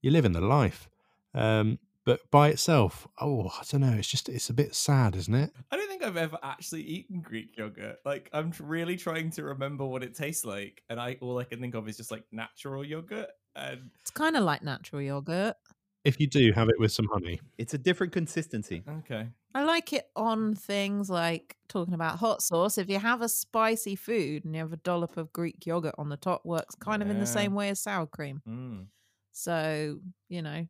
[0.00, 0.88] you're living the life.
[1.34, 3.92] Um, but by itself, oh, I don't know.
[3.98, 5.50] It's just it's a bit sad, isn't it?
[5.70, 7.96] I don't think I've ever actually eaten Greek yogurt.
[8.04, 11.60] Like I'm really trying to remember what it tastes like, and I all I can
[11.60, 13.28] think of is just like natural yogurt.
[13.56, 15.56] And It's kind of like natural yogurt.
[16.04, 18.84] If you do have it with some honey, It's a different consistency.
[18.88, 19.26] okay,
[19.56, 22.76] I like it on things like talking about hot sauce.
[22.76, 26.10] If you have a spicy food and you have a dollop of Greek yogurt on
[26.10, 28.42] the top, works kind of in the same way as sour cream.
[28.46, 28.84] mm.
[29.32, 30.66] So, you know,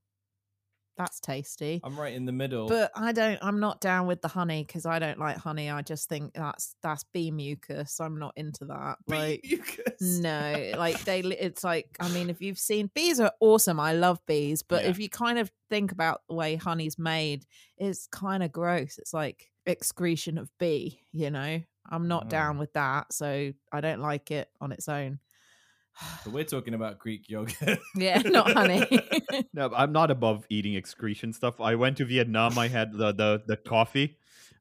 [0.96, 1.80] that's tasty.
[1.84, 2.68] I'm right in the middle.
[2.68, 3.38] But I don't.
[3.42, 5.70] I'm not down with the honey because I don't like honey.
[5.70, 8.00] I just think that's that's bee mucus.
[8.00, 8.96] I'm not into that.
[9.08, 10.18] Bee Like mucus.
[10.20, 11.20] no, like they.
[11.20, 13.78] It's like I mean, if you've seen bees are awesome.
[13.78, 14.90] I love bees, but Yeah.
[14.90, 17.44] if you kind of think about the way honey's made,
[17.76, 18.98] it's kind of gross.
[18.98, 21.00] It's like excretion of bee.
[21.12, 22.30] You know, I'm not Mm.
[22.30, 23.12] down with that.
[23.12, 25.18] So I don't like it on its own.
[26.24, 27.78] But we're talking about Greek yogurt.
[27.96, 28.84] yeah, not honey.
[29.52, 31.60] No, I'm not above eating excretion stuff.
[31.60, 32.58] I went to Vietnam.
[32.58, 34.18] I had the the, the coffee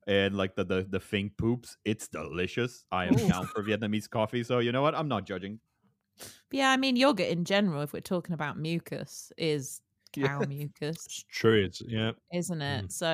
[0.08, 1.78] and like the, the the thing poops.
[1.84, 2.86] It's delicious.
[2.92, 3.28] I am Ooh.
[3.28, 4.44] down for Vietnamese coffee.
[4.44, 4.96] So you know what?
[4.96, 5.60] I'm not judging.
[6.52, 9.82] yeah, I mean, yogurt in general, if we're talking about mucus, is
[10.16, 10.28] Yeah.
[10.28, 11.66] cow mucus, it's true.
[11.66, 12.12] It's yeah.
[12.34, 12.86] isn't it?
[12.86, 12.92] Mm.
[12.92, 13.08] So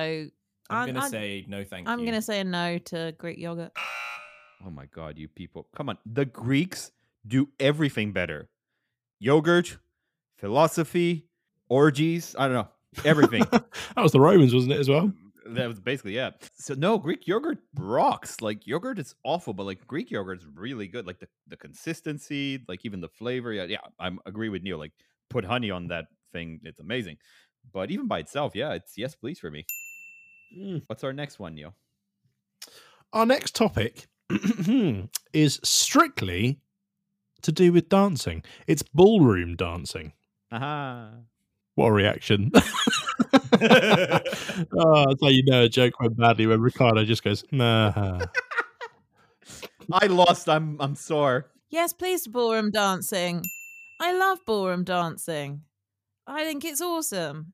[0.70, 1.92] I'm I'm- gonna I'm- say no, thank you.
[1.92, 3.72] I'm gonna say no to Greek yogurt.
[4.64, 5.66] Oh my god, you people.
[5.76, 5.98] Come on.
[6.06, 6.92] The Greeks
[7.26, 8.48] do everything better.
[9.18, 9.78] Yogurt,
[10.38, 11.26] philosophy,
[11.68, 12.68] orgies, I don't know.
[13.04, 13.44] Everything.
[13.50, 13.66] that
[13.96, 15.12] was the Romans, wasn't it, as well?
[15.46, 16.30] that was basically yeah.
[16.54, 18.40] So no, Greek yogurt rocks.
[18.40, 21.06] Like yogurt is awful, but like Greek yogurt is really good.
[21.06, 23.52] Like the, the consistency, like even the flavor.
[23.52, 23.78] Yeah, yeah.
[23.98, 24.78] I agree with Neil.
[24.78, 24.92] Like
[25.30, 27.16] put honey on that thing, it's amazing.
[27.72, 29.64] But even by itself, yeah, it's yes, please for me.
[30.56, 30.82] Mm.
[30.86, 31.74] What's our next one, Neil?
[33.12, 34.06] Our next topic
[35.32, 36.60] is strictly
[37.42, 38.42] to do with dancing.
[38.66, 40.12] It's ballroom dancing.
[40.50, 41.10] Aha.
[41.74, 42.50] What a reaction.
[42.54, 42.60] oh,
[43.58, 48.20] that's how you know a joke went badly when Ricardo just goes, nah.
[49.92, 50.48] I lost.
[50.48, 51.50] I'm I'm sore.
[51.70, 53.42] Yes, please, ballroom dancing.
[54.00, 55.62] I love ballroom dancing.
[56.26, 57.52] I think it's awesome.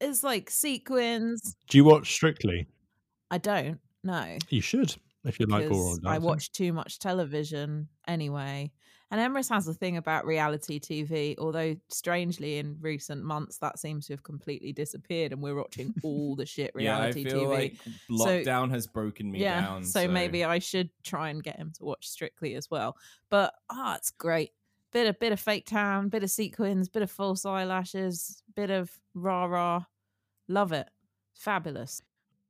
[0.00, 1.56] It's like sequins.
[1.68, 2.66] Do you watch Strictly?
[3.30, 4.38] I don't No.
[4.48, 6.08] You should, if you like ballroom dancing.
[6.08, 8.72] I watch too much television anyway.
[9.10, 14.06] And Emrys has a thing about reality TV, although strangely in recent months that seems
[14.06, 17.72] to have completely disappeared and we're watching all the shit reality yeah, I reality feel
[17.72, 17.80] TV.
[18.10, 19.84] like lockdown has broken me yeah, down.
[19.84, 22.96] so, maybe I should try and get him to watch Strictly as well.
[23.30, 24.50] But ah, it's great.
[24.92, 28.90] Bit of bit of fake tan, bit of sequins, bit of false eyelashes, bit of
[29.14, 29.84] rah rah.
[30.48, 30.88] Love it.
[31.34, 32.02] Fabulous.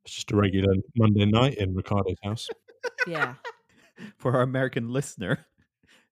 [0.04, 2.48] It's just a regular Monday night in Ricardo's house.
[3.06, 3.34] Yeah.
[4.18, 5.46] For our American listener,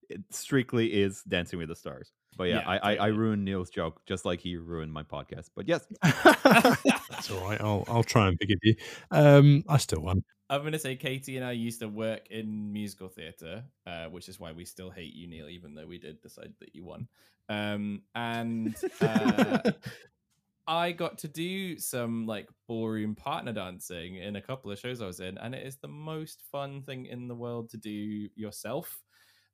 [0.08, 2.12] it strictly is Dancing with the Stars.
[2.36, 5.50] But yeah, Yeah, I, I I ruined Neil's joke just like he ruined my podcast.
[5.54, 7.60] But yes, That's all right.
[7.60, 8.74] I'll I'll try and forgive you.
[9.10, 10.22] Um, I still won.
[10.48, 14.38] I'm gonna say Katie and I used to work in musical theatre, uh, which is
[14.38, 17.08] why we still hate you, Neil, even though we did decide that you won.
[17.48, 19.58] Um, and uh,
[20.68, 25.06] I got to do some like ballroom partner dancing in a couple of shows I
[25.06, 29.00] was in, and it is the most fun thing in the world to do yourself.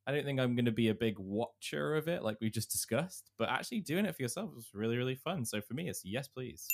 [0.06, 2.70] I don't think I'm going to be a big watcher of it, like we just
[2.70, 5.44] discussed, but actually doing it for yourself was really, really fun.
[5.44, 6.66] So for me, it's yes, please.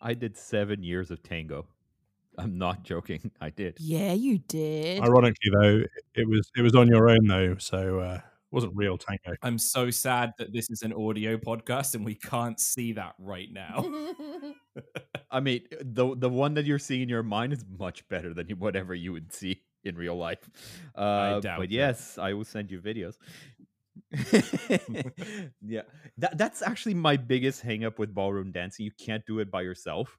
[0.00, 1.68] I did seven years of tango.
[2.38, 3.30] I'm not joking.
[3.40, 3.76] I did.
[3.78, 5.02] Yeah, you did.
[5.02, 5.82] Ironically, though,
[6.14, 9.36] it was it was on your own though, so uh, it wasn't real tango.
[9.42, 13.48] I'm so sad that this is an audio podcast and we can't see that right
[13.52, 13.84] now.
[15.30, 18.48] I mean, the the one that you're seeing in your mind is much better than
[18.58, 20.48] whatever you would see in real life.
[20.94, 21.70] Uh, doubt but it.
[21.70, 23.16] yes, I will send you videos.
[25.62, 25.82] yeah,
[26.18, 28.84] that that's actually my biggest hang up with ballroom dancing.
[28.84, 30.18] You can't do it by yourself,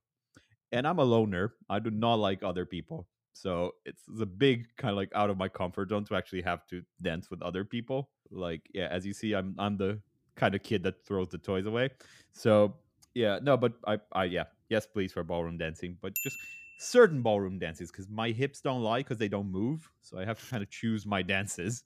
[0.72, 1.54] and I'm a loner.
[1.70, 5.30] I do not like other people, so it's, it's a big kind of like out
[5.30, 8.10] of my comfort zone to actually have to dance with other people.
[8.32, 10.00] Like, yeah, as you see, I'm I'm the
[10.36, 11.90] kind of kid that throws the toys away.
[12.32, 12.76] So
[13.14, 16.38] yeah, no, but I, I, yeah, yes, please for ballroom dancing, but just
[16.84, 20.40] certain ballroom dances because my hips don't lie because they don't move, so I have
[20.40, 21.84] to kind of choose my dances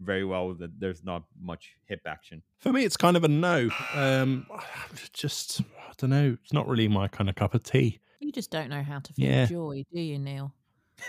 [0.00, 0.54] very well.
[0.54, 2.42] That there's not much hip action.
[2.60, 3.68] For me, it's kind of a no.
[3.94, 4.46] Um,
[5.12, 6.36] just I don't know.
[6.42, 8.00] It's not really my kind of cup of tea.
[8.20, 9.46] you just don't know how to feel Yeah.
[9.46, 10.52] joy, do you, Neil?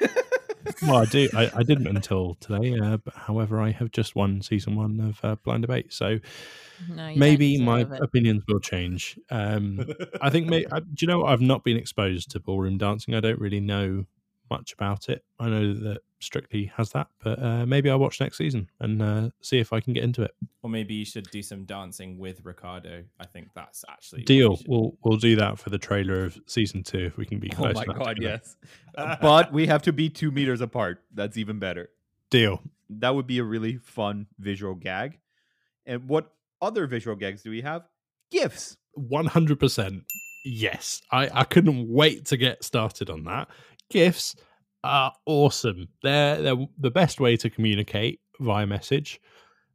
[0.82, 1.30] well, I do.
[1.34, 2.78] I, I didn't until today.
[2.80, 6.20] Uh, but however, I have just won season one of uh, Blind Debate, so
[6.89, 9.20] No, maybe my opinions will change.
[9.30, 9.86] Um,
[10.22, 10.47] I think.
[10.47, 11.26] May, I, do you know?
[11.26, 13.16] I've not been exposed to ballroom dancing.
[13.16, 14.05] I don't really know
[14.49, 15.24] much about it.
[15.39, 19.30] I know that Strictly has that, but uh, maybe I'll watch next season and uh,
[19.41, 20.32] see if I can get into it.
[20.63, 23.03] Or maybe you should do some dancing with Ricardo.
[23.20, 24.55] I think that's actually Deal.
[24.55, 27.49] should- We'll we'll do that for the trailer of season two if we can be
[27.49, 27.76] close.
[27.76, 28.41] Oh my god, together.
[28.41, 28.55] yes.
[29.22, 31.03] But we have to be two meters apart.
[31.13, 31.89] That's even better.
[32.32, 32.61] Deal.
[32.89, 35.20] That would be a really fun visual gag.
[35.86, 37.84] And what other visual gags do we have?
[38.32, 38.78] Gifs.
[38.93, 40.03] One hundred percent.
[40.45, 43.49] Yes, I I couldn't wait to get started on that.
[43.89, 44.36] Gifs
[44.86, 45.88] are awesome.
[46.01, 49.19] They're they're the best way to communicate via message.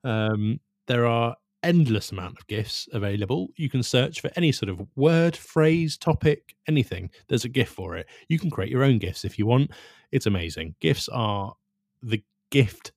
[0.04, 3.48] Um, there are endless amount of gifs available.
[3.56, 7.10] You can search for any sort of word, phrase, topic, anything.
[7.28, 8.06] There's a GIF for it.
[8.28, 9.70] You can create your own gifs if you want.
[10.10, 10.74] It's amazing.
[10.80, 11.54] Gifs are
[12.02, 12.92] the gift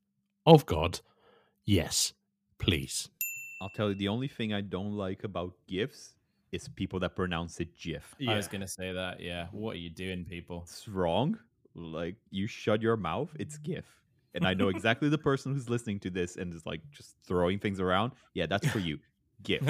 [0.45, 0.99] of God.
[1.65, 2.13] Yes,
[2.59, 3.09] please.
[3.61, 6.15] I'll tell you the only thing I don't like about GIFs
[6.51, 8.15] is people that pronounce it GIF.
[8.27, 9.19] I was gonna say that.
[9.19, 9.47] Yeah.
[9.51, 10.63] What are you doing, people?
[10.63, 11.37] It's wrong.
[11.75, 13.85] Like you shut your mouth, it's GIF.
[14.35, 17.59] And I know exactly the person who's listening to this and is like just throwing
[17.59, 18.13] things around.
[18.33, 18.99] Yeah, that's for you.
[19.43, 19.61] GIF.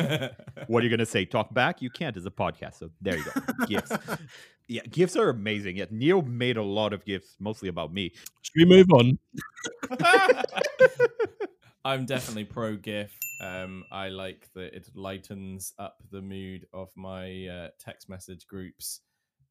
[0.67, 1.25] what are you gonna say?
[1.25, 1.81] Talk back?
[1.81, 2.75] You can't as a podcast.
[2.79, 3.65] So there you go.
[3.67, 3.91] GIFs.
[4.67, 5.75] Yeah, GIFs are amazing.
[5.75, 8.13] Yeah, Neil made a lot of GIFs, mostly about me.
[8.41, 9.19] Should we move on?
[11.85, 13.11] I'm definitely pro GIF.
[13.41, 19.01] Um, I like that it lightens up the mood of my uh, text message groups,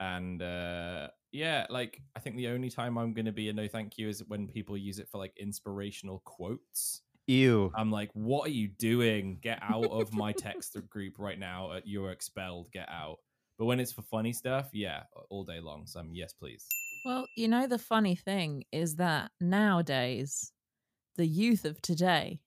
[0.03, 3.69] and uh, yeah, like I think the only time I'm going to be a no
[3.69, 7.03] thank you is when people use it for like inspirational quotes.
[7.29, 7.71] Ew.
[7.77, 9.39] I'm like, what are you doing?
[9.41, 11.79] Get out of my text group right now.
[11.85, 12.73] You're expelled.
[12.73, 13.19] Get out.
[13.59, 15.87] But when it's for funny stuff, yeah, all day long.
[15.87, 16.67] So I'm yes, please.
[17.05, 20.53] Well, you know, the funny thing is that nowadays,
[21.17, 22.41] the youth of today,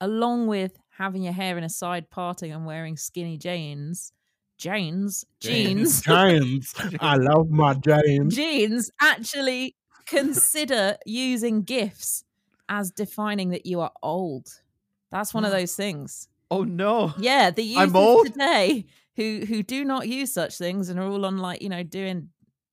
[0.00, 4.12] along with having your hair in a side parting and wearing skinny jeans,
[4.58, 6.74] jeans, jeans, Giants.
[7.00, 8.34] I love my Giants.
[8.34, 12.24] jeans, actually consider using gifs
[12.68, 14.48] as defining that you are old.
[15.10, 16.28] That's one of those things.
[16.50, 17.14] Oh no.
[17.18, 18.26] Yeah, the youth I'm old?
[18.26, 18.86] today
[19.16, 22.28] who who do not use such things and are all on like you know doing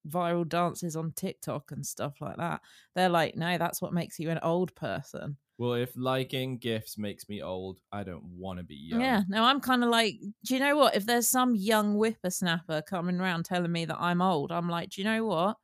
[0.08, 2.62] viral dances on TikTok and stuff like that.
[2.96, 5.38] They're like, no, that's what makes you an old person.
[5.58, 9.00] Well, if liking gifs makes me old, I don't want to be young.
[9.00, 10.96] Yeah, no, I'm kind of like, do you know what?
[10.96, 15.02] If there's some young whippersnapper coming around telling me that I'm old, I'm like, do
[15.02, 15.56] you know what?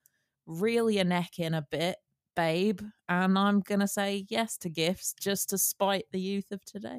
[0.46, 1.98] Reel your neck in a bit,
[2.38, 6.98] babe, and I'm gonna say yes to gifs just to spite the youth of today.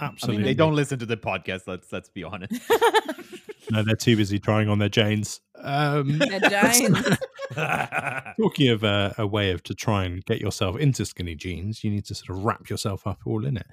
[0.00, 0.38] I Absolutely.
[0.38, 1.62] mean, they don't listen to the podcast.
[1.66, 2.60] Let's let's be honest.
[3.70, 5.40] No, they're too busy trying on their Janes.
[5.56, 7.18] Um, They're Janes.
[8.40, 11.90] talking of uh, a way of to try and get yourself into skinny jeans, you
[11.90, 13.66] need to sort of wrap yourself up all in it.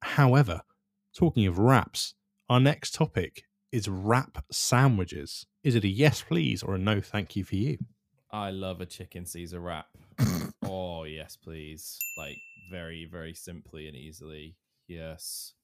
[0.00, 0.62] However,
[1.16, 2.14] talking of wraps,
[2.48, 5.46] our next topic is wrap sandwiches.
[5.64, 7.78] Is it a yes, please, or a no, thank you for you?
[8.30, 9.86] I love a chicken Caesar wrap.
[10.64, 11.98] oh yes, please.
[12.16, 12.36] Like
[12.70, 14.56] very, very simply and easily.
[14.88, 15.54] Yes.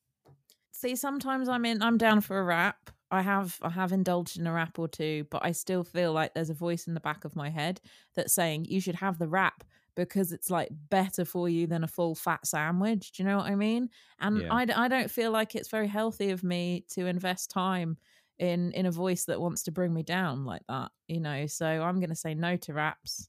[0.73, 1.83] See, sometimes I'm in.
[1.83, 2.91] I'm down for a wrap.
[3.11, 6.33] I have I have indulged in a wrap or two, but I still feel like
[6.33, 7.81] there's a voice in the back of my head
[8.15, 9.65] that's saying you should have the wrap
[9.95, 13.13] because it's like better for you than a full fat sandwich.
[13.13, 13.91] Do you know what I mean?
[14.19, 14.49] And Yeah.
[14.49, 17.99] I, I don't feel like it's very healthy of me to invest time
[18.43, 20.91] in in a voice that wants to bring me down like that.
[21.07, 23.29] You know, so I'm going to say no to wraps,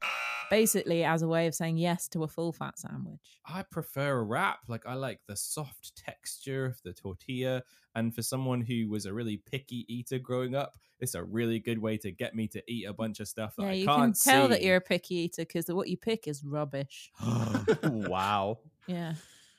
[0.50, 3.40] basically as a way of saying yes to a full fat sandwich.
[3.46, 4.62] I prefer a wrap.
[4.68, 7.64] Like I like the soft texture of the tortilla.
[7.96, 11.78] And for someone who was a really picky eater growing up, it's a really good
[11.78, 14.16] way to get me to eat a bunch of stuff that Yeah, I you can't
[14.16, 17.12] can tell that you're a picky eater because what you pick is rubbish.
[17.84, 18.58] wow.
[18.88, 19.14] Yeah.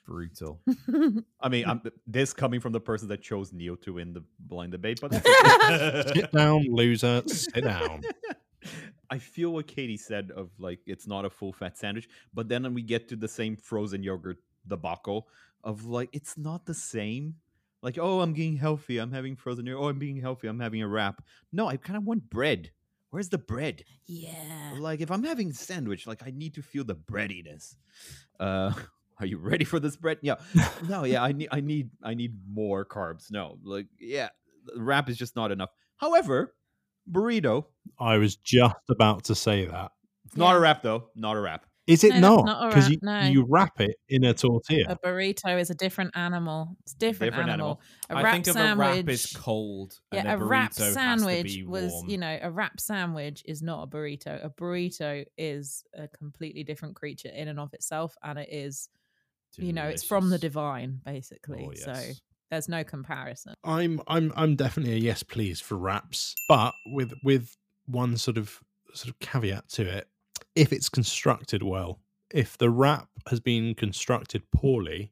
[0.05, 0.61] Brutal.
[1.41, 4.71] I mean, I'm, this coming from the person that chose Neil to win the blind
[4.71, 6.13] debate, but that's.
[6.13, 7.23] Sit down, loser.
[7.27, 8.01] Sit down.
[9.09, 12.73] I feel what Katie said of like it's not a full fat sandwich, but then
[12.73, 14.37] we get to the same frozen yogurt
[14.67, 15.27] debacle
[15.63, 17.35] of like it's not the same.
[17.81, 18.97] Like, oh, I'm getting healthy.
[18.97, 19.83] I'm having frozen yogurt.
[19.83, 20.47] Oh, I'm being healthy.
[20.47, 21.23] I'm having a wrap.
[21.51, 22.71] No, I kind of want bread.
[23.11, 23.83] Where's the bread?
[24.07, 24.73] Yeah.
[24.79, 27.75] Like, if I'm having sandwich, like I need to feel the breadiness.
[28.39, 28.73] Uh,
[29.19, 30.19] are you ready for this bread?
[30.21, 30.35] Yeah.
[30.87, 31.23] No, yeah.
[31.23, 33.31] I need, I need, I need more carbs.
[33.31, 34.29] No, like, yeah,
[34.75, 35.69] wrap is just not enough.
[35.97, 36.53] However,
[37.11, 37.65] burrito.
[37.99, 39.91] I was just about to say that.
[40.25, 41.09] It's not a wrap though.
[41.15, 41.65] Not a wrap.
[41.87, 42.45] Is it No, not?
[42.45, 43.21] not Because you, no.
[43.25, 44.85] you wrap it in a tortilla.
[44.89, 46.75] A burrito is a different animal.
[46.81, 47.79] It's a different, Different animal.
[48.09, 48.09] animal.
[48.09, 48.87] A I wrap think of sandwich.
[48.87, 49.99] a wrap is cold.
[50.11, 53.43] and yeah, a wrap burrito has to sandwich be was, you know, a wrap sandwich
[53.45, 54.43] is not a burrito.
[54.43, 58.89] A burrito is a completely different creature in and of itself, and it is,
[59.57, 61.67] you know, it's from the divine, oh, basically.
[61.69, 62.11] Oh, So
[62.49, 63.53] there's no comparison.
[63.63, 68.61] I'm I'm I'm definitely a yes please for wraps, but with with one sort of
[68.93, 70.07] sort of caveat to it.
[70.55, 71.99] If it's constructed well,
[72.31, 75.11] if the wrap has been constructed poorly,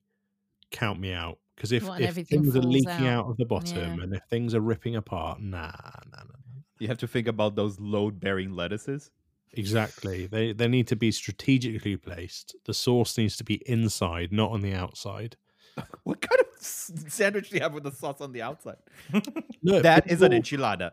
[0.72, 1.40] count me out.
[1.56, 3.26] Because if, Well, if things are leaking out.
[3.26, 3.30] out.
[3.30, 4.04] of the bottom Yeah.
[4.04, 5.72] and if things are ripping apart, nah,
[6.12, 6.34] nah, nah.
[6.80, 9.12] You have to think about those load bearing lettuces.
[9.54, 10.26] Exactly.
[10.28, 12.56] They they need to be strategically placed.
[12.66, 15.38] The sauce needs to be inside, not on the outside.
[16.04, 18.78] What kind of sandwich do you have with the sauce on the outside?
[19.64, 20.92] No, That is an enchilada,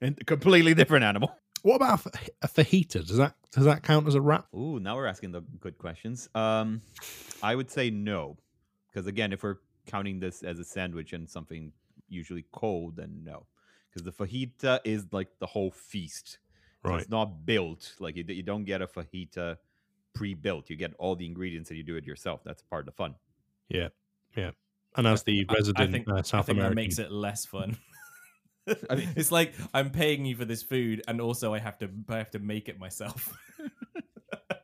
[0.00, 1.34] and completely different animal.
[1.62, 2.06] What about
[2.42, 3.04] a fajita?
[3.06, 4.46] Does that does that count as a wrap?
[4.54, 6.28] Ooh, now we're asking the good questions.
[6.34, 6.80] Um,
[7.42, 8.36] I would say no,
[8.88, 11.72] because again, if we're counting this as a sandwich and something
[12.08, 13.46] usually cold, then no,
[13.90, 16.38] because the fajita is like the whole feast.
[16.86, 17.00] So Right.
[17.02, 19.56] It's not built like you, you don't get a fajita
[20.14, 20.70] pre-built.
[20.70, 22.42] You get all the ingredients and you do it yourself.
[22.44, 23.14] That's part of the fun.
[23.68, 23.88] Yeah,
[24.36, 24.52] yeah.
[24.96, 27.10] And as the I- resident I think, uh, I South think American, that makes it
[27.10, 27.76] less fun.
[28.90, 31.90] I mean- it's like I'm paying you for this food, and also I have to
[32.08, 33.36] I have to make it myself.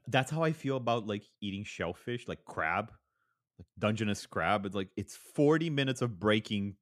[0.09, 2.93] That's how I feel about like eating shellfish, like crab,
[3.59, 4.67] like Dungeness crab.
[4.67, 6.77] It's like it's 40 minutes of breaking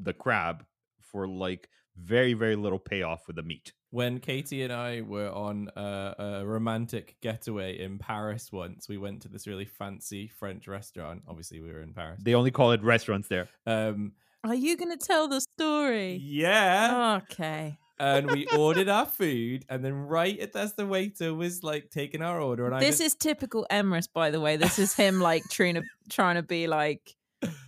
[0.00, 0.64] the crab
[1.00, 3.72] for like very very little payoff with the meat.
[3.90, 9.22] when Katie and I were on a, a romantic getaway in Paris once, we went
[9.22, 11.22] to this really fancy French restaurant.
[11.28, 12.20] Obviously, we were in Paris.
[12.22, 13.48] They only call it restaurants there.
[13.66, 14.12] Um,
[14.44, 16.20] Are you going to tell the story?
[16.22, 17.76] yeah, Okay.
[17.98, 22.22] and we ordered our food, and then right at as the waiter was like taking
[22.22, 24.56] our order, and I This just, is typical Emrys, by the way.
[24.56, 27.16] This is him like trying to trying to be like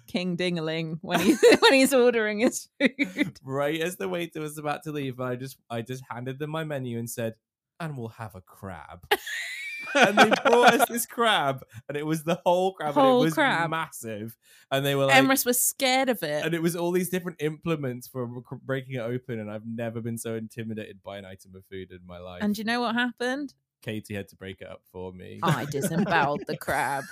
[0.07, 3.39] King Dingaling when he when he's ordering his food.
[3.45, 6.64] right as the waiter was about to leave, I just I just handed them my
[6.64, 7.35] menu and said,
[7.81, 9.07] "And we'll have a crab."
[9.95, 13.27] and they brought us this crab, and it was the whole crab, and Whole it
[13.27, 13.70] was crab.
[13.70, 14.37] massive.
[14.70, 16.45] And they were like, Emrys was scared of it.
[16.45, 18.27] and it was all these different implements for
[18.62, 19.39] breaking it open.
[19.41, 22.43] And I've never been so intimidated by an item of food in my life.
[22.43, 23.55] And you know what happened?
[23.83, 25.41] Katie had to break it up for me.
[25.43, 27.05] I disemboweled the crab.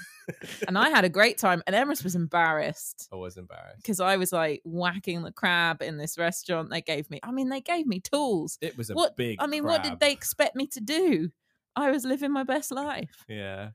[0.68, 1.62] And I had a great time.
[1.66, 3.78] And Emrys was embarrassed I was embarrassed.
[3.78, 6.70] because I was like whacking the crab in this restaurant.
[6.70, 8.56] They gave me, I mean, they gave me tools.
[8.60, 9.38] It was a What big.
[9.40, 11.30] I mean, what did they expect me to do?
[11.74, 13.24] I was living my best life.
[13.28, 13.70] Yeah.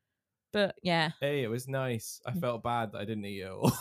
[0.54, 2.22] But yeah, Hey, it was nice.
[2.26, 3.74] I felt bad that I didn't eat it all.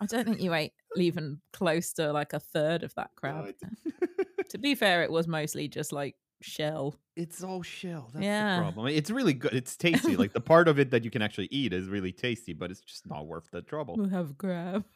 [0.00, 3.54] I don't think you ate even close to like a third of that crab.
[4.50, 6.94] to be fair, it was mostly just like shell.
[7.16, 8.10] It's all shell.
[8.14, 8.56] That's Yeah.
[8.56, 8.86] the problem.
[8.88, 9.52] It's really good.
[9.52, 10.16] It's tasty.
[10.16, 12.80] like the part of it that you can actually eat is really tasty, but it's
[12.80, 13.96] just not worth the trouble.
[13.96, 14.84] We'll have crab.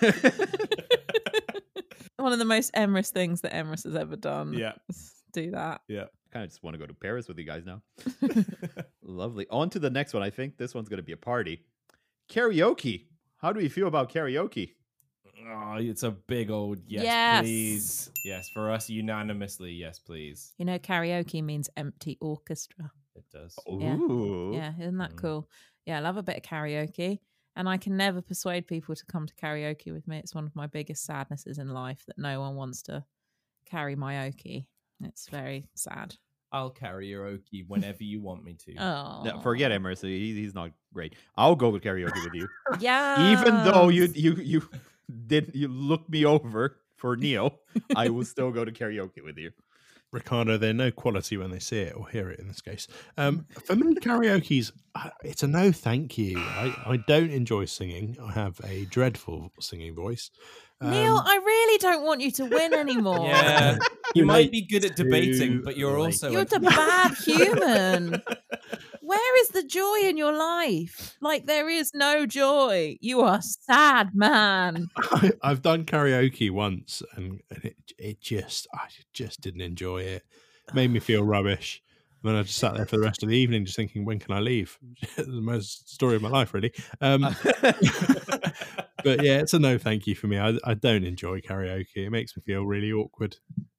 [2.16, 4.52] One of the most Emrys things that Emrys has ever done.
[4.52, 4.72] yeah.
[5.32, 5.80] Do that.
[5.88, 6.02] Yeah.
[6.04, 7.82] I kind of just want to go to Paris with you guys now.
[9.02, 9.46] Lovely.
[9.50, 10.22] On to the next one.
[10.22, 11.64] I think this one's going to be a party.
[12.30, 13.06] Karaoke.
[13.38, 14.72] How do you feel about karaoke?
[15.48, 17.40] Oh, it's a big old yes, Yes.
[17.42, 18.10] please.
[18.24, 20.52] Yes, for us unanimously, yes, please.
[20.58, 22.90] You know, karaoke means empty orchestra.
[23.14, 23.58] It does.
[23.66, 23.96] Yeah.
[23.96, 24.52] Ooh.
[24.54, 25.16] Yeah, isn't that Mm.
[25.16, 25.50] cool?
[25.86, 27.18] Yeah, I love a bit of karaoke.
[27.56, 30.18] And I can never persuade people to come to karaoke with me.
[30.18, 33.04] It's one of my biggest sadnesses in life that no one wants to
[33.66, 34.68] carry my oki.
[35.02, 36.16] It's very sad.
[36.52, 38.76] I'll carry your oki whenever you want me to.
[38.76, 40.02] Oh, No, forget Emrys.
[40.02, 41.14] He, he's not great.
[41.36, 42.48] I'll go with karaoke with you,
[42.80, 43.32] Yeah.
[43.32, 44.68] even though you you you
[45.10, 47.58] did you look me over for Neil.
[47.96, 49.50] I will still go to karaoke with you.
[50.12, 52.40] Ricardo, they know quality when they see it or hear it.
[52.40, 56.36] In this case, um, for me, karaoke's uh, it's a no, thank you.
[56.36, 58.16] I, I don't enjoy singing.
[58.20, 60.30] I have a dreadful singing voice.
[60.82, 63.26] Neil, Um, I really don't want you to win anymore.
[63.26, 63.78] Yeah.
[64.12, 68.20] You might be good at debating, but you're also You're a the bad human.
[69.10, 71.16] Where is the joy in your life?
[71.20, 72.96] Like there is no joy.
[73.00, 74.86] You are sad man.
[74.96, 80.22] I, I've done karaoke once, and, and it it just I just didn't enjoy it.
[80.68, 81.82] It made me feel rubbish.
[82.22, 84.20] And then I just sat there for the rest of the evening, just thinking, when
[84.20, 84.78] can I leave?
[85.16, 86.72] the most story of my life, really.
[87.00, 87.22] Um,
[89.02, 90.38] but yeah, it's a no, thank you for me.
[90.38, 91.96] I, I don't enjoy karaoke.
[91.96, 93.38] It makes me feel really awkward.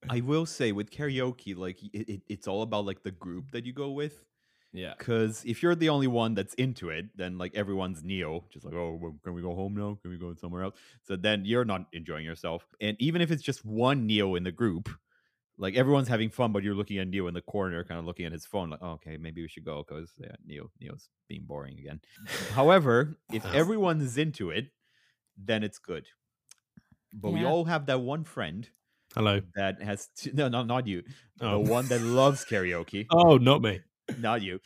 [0.09, 3.65] I will say with karaoke, like it, it, it's all about like the group that
[3.65, 4.25] you go with.
[4.73, 4.93] Yeah.
[4.97, 8.73] Because if you're the only one that's into it, then like everyone's Neo, just like,
[8.73, 9.97] oh, well, can we go home now?
[10.01, 10.75] Can we go somewhere else?
[11.03, 12.65] So then you're not enjoying yourself.
[12.79, 14.89] And even if it's just one Neo in the group,
[15.57, 18.25] like everyone's having fun, but you're looking at Neo in the corner, kind of looking
[18.25, 21.43] at his phone, like, oh, okay, maybe we should go because yeah, Neo Neo's being
[21.45, 21.99] boring again.
[22.53, 24.71] However, if everyone's into it,
[25.37, 26.07] then it's good.
[27.13, 28.67] But we all have that one friend
[29.13, 29.41] Hello.
[29.55, 31.03] that has t- no, no, not you,
[31.41, 31.61] Oh.
[31.63, 33.81] the one that loves karaoke, Oh, not me.
[34.17, 34.59] Not you,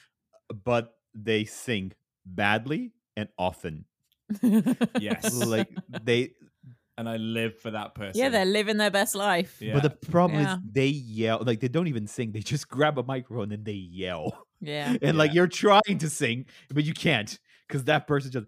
[0.64, 1.92] but they sing
[2.26, 3.86] badly and often.
[5.00, 5.34] Yes.
[5.46, 5.70] like
[6.04, 6.32] they,
[6.98, 8.20] and I live for that person.
[8.22, 9.58] yeah, they're living their best life.
[9.60, 9.74] Yeah.
[9.74, 10.56] but the problem Yeah.
[10.56, 11.44] is they yell.
[11.46, 14.46] Like they don't even sing; they just grab a microphone and they yell.
[14.62, 14.96] Yeah.
[15.02, 18.48] and like you're trying to sing, but you can't because that person just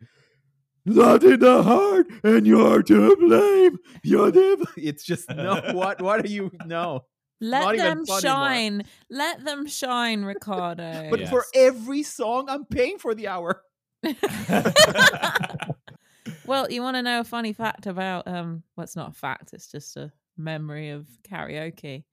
[0.86, 3.78] not in the heart, and you're to blame.
[4.04, 4.66] You're the.
[4.78, 5.62] It's just no.
[5.74, 6.02] What?
[6.02, 6.52] What are you?
[6.66, 7.04] No.
[7.40, 8.48] Let not them fun anymore.
[8.48, 8.84] shine.
[9.10, 11.08] Let them shine, Ricardo.
[11.12, 13.62] But for every song, I'm paying for the hour.
[16.46, 19.54] well, you want to know a funny fact about um well it's not a fact,
[19.54, 22.04] it's just a memory of karaoke.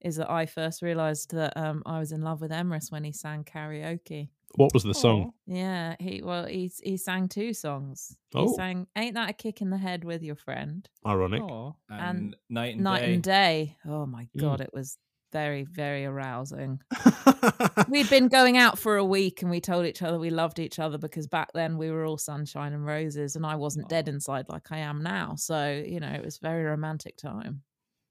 [0.00, 3.12] Is that I first realized that um I was in love with Emrys when he
[3.12, 4.30] sang karaoke.
[4.54, 5.32] What was the song?
[5.46, 8.16] Yeah, he well he he sang two songs.
[8.30, 8.54] He Oh.
[8.54, 10.88] sang Ain't That a Kick in the Head with Your Friend?
[11.06, 11.42] Ironic.
[11.42, 13.14] and, and night and Night day.
[13.14, 13.76] and Day.
[13.86, 14.40] Oh my Mm.
[14.40, 14.96] god, it was
[15.30, 16.80] very, very arousing.
[17.88, 20.78] We'd been going out for a week and we told each other we loved each
[20.78, 24.48] other because back then we were all sunshine and roses and I wasn't dead inside
[24.48, 25.34] like I am now.
[25.36, 27.62] So, you know, it was a very romantic time.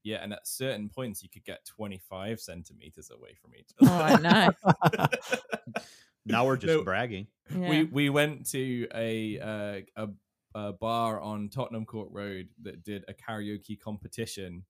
[0.03, 3.91] Yeah, and at certain points you could get 25 centimeters away from each other.
[3.91, 4.27] Oh, other.
[4.27, 4.51] I
[4.93, 5.77] know.
[6.27, 6.83] Now we're just No.
[6.83, 7.27] bragging.
[7.49, 7.69] Yeah.
[7.69, 10.09] We we went to a, uh, a
[10.55, 14.65] a bar on Tottenham Court Road that did a karaoke competition.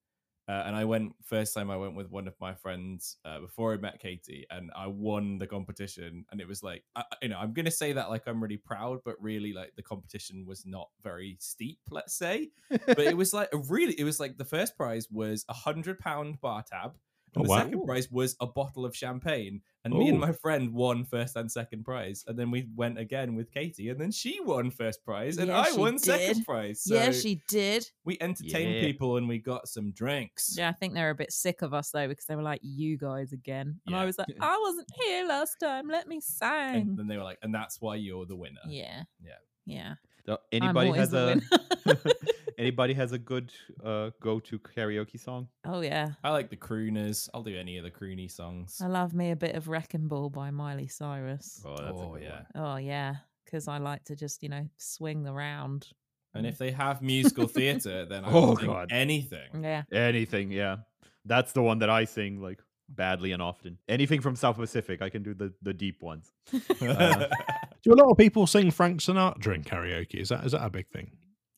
[0.49, 3.73] Uh, and I went first time I went with one of my friends uh, before
[3.73, 6.23] I met Katie, and I won the competition.
[6.31, 8.55] And it was like, I, I- you know, I'm gonna say that like I'm really
[8.57, 12.51] proud, but really like the competition was not very steep, let's say.
[12.85, 15.99] But it was like a really, it was like the first prize was a hundred
[15.99, 16.95] pound bar tab,
[17.37, 17.63] and Oh, the wow.
[17.63, 19.61] second prize was a bottle of champagne.
[19.83, 20.27] And me and oh.
[20.27, 23.97] my friend won first and second prize, and then we went again with Katie, and
[24.01, 26.81] then she won first prize, and Yeah, I she won second prize.
[26.83, 27.89] So yeah, she did.
[28.03, 28.81] we entertained Yeah.
[28.81, 30.55] people, and we got some drinks.
[30.57, 32.59] Yeah, I think they were a bit sick of us though because they were like,
[32.63, 35.87] "You guys again," and I was like, "I wasn't here last time.
[35.87, 36.75] Let me sign.
[36.75, 38.59] And sing." then they were like, and that's why you're the winner.
[38.67, 39.35] Yeah, Yeah.
[39.65, 39.93] yeah.
[40.25, 41.39] So I'm anybody has a
[41.85, 41.97] winner.
[42.57, 43.51] anybody has a good
[43.83, 45.47] uh, go-to karaoke song?
[45.65, 47.29] oh yeah, I like the crooners.
[47.33, 48.79] I'll do any of the croony songs.
[48.81, 51.61] I love me a bit of Wrecking Ball by Miley Cyrus.
[51.65, 52.41] Oh, that's oh yeah.
[52.53, 52.73] one.
[52.73, 55.87] Oh yeah, because I like to just you know swing around.
[56.33, 58.89] And if they have musical theater, then I Oh, God.
[58.91, 59.63] anything.
[59.63, 60.77] Yeah, Anything, yeah.
[61.25, 63.79] That's the one that I sing like badly and often.
[63.89, 66.31] Anything from South Pacific, I can do the the deep ones.
[66.81, 67.27] Uh,
[67.83, 70.15] Do a lot of people sing Frank Sinatra in karaoke?
[70.15, 71.11] Is that is that a big thing?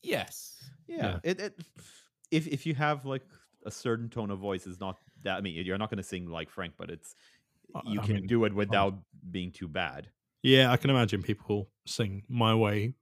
[0.04, 0.70] Yes.
[0.88, 1.20] Yeah, Yeah.
[1.24, 1.60] It, it
[2.32, 3.24] if if you have like
[3.66, 5.38] a certain tone of voice, is not that.
[5.38, 7.16] I mean, you're not going to sing like Frank, but it's
[7.76, 8.96] uh, you I can mean, do it without
[9.32, 10.10] being too bad.
[10.42, 12.94] Yeah, I can imagine people sing "My Way"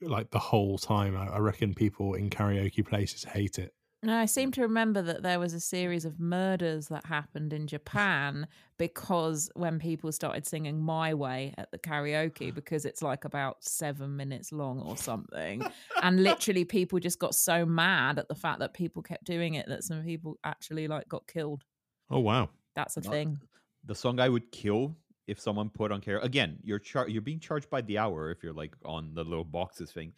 [0.00, 1.16] like the whole time.
[1.16, 3.74] I, I reckon people in karaoke places hate it.
[4.02, 7.66] No, I seem to remember that there was a series of murders that happened in
[7.66, 8.46] Japan
[8.78, 14.16] because when people started singing My Way at the karaoke, because it's like about seven
[14.16, 15.64] minutes long or something.
[16.02, 19.66] and literally, people just got so mad at the fact that people kept doing it
[19.68, 21.64] that some people actually like got killed.
[22.10, 22.50] Oh wow!
[22.74, 23.40] That's a Not- thing.
[23.84, 24.94] The song I would kill
[25.26, 26.58] if someone put on karaoke again.
[26.62, 29.90] You're char- you're being charged by the hour if you're like on the little boxes
[29.90, 30.12] thing.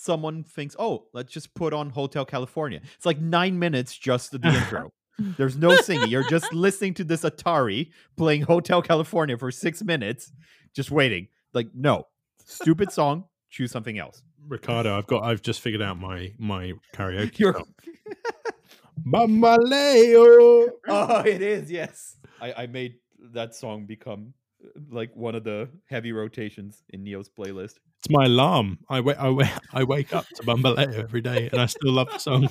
[0.00, 2.80] Someone thinks, oh, let's just put on Hotel California.
[2.96, 4.92] It's like nine minutes just the intro.
[5.18, 6.08] There's no singing.
[6.08, 10.30] You're just listening to this Atari playing Hotel California for six minutes,
[10.72, 11.26] just waiting.
[11.52, 12.04] Like, no,
[12.44, 13.24] stupid song.
[13.50, 14.22] Choose something else.
[14.46, 15.24] Ricardo, I've got.
[15.24, 17.36] I've just figured out my my karaoke.
[17.40, 17.74] You're- song.
[19.04, 20.68] Bamboleo.
[20.88, 21.70] oh, it is.
[21.70, 22.94] Yes, I, I made
[23.32, 24.32] that song become
[24.90, 27.74] like one of the heavy rotations in Neo's playlist.
[28.00, 28.78] It's my alarm.
[28.88, 29.18] I wake.
[29.18, 29.50] I wake.
[29.72, 32.48] I wake up to Bamboleo every day, and I still love the song.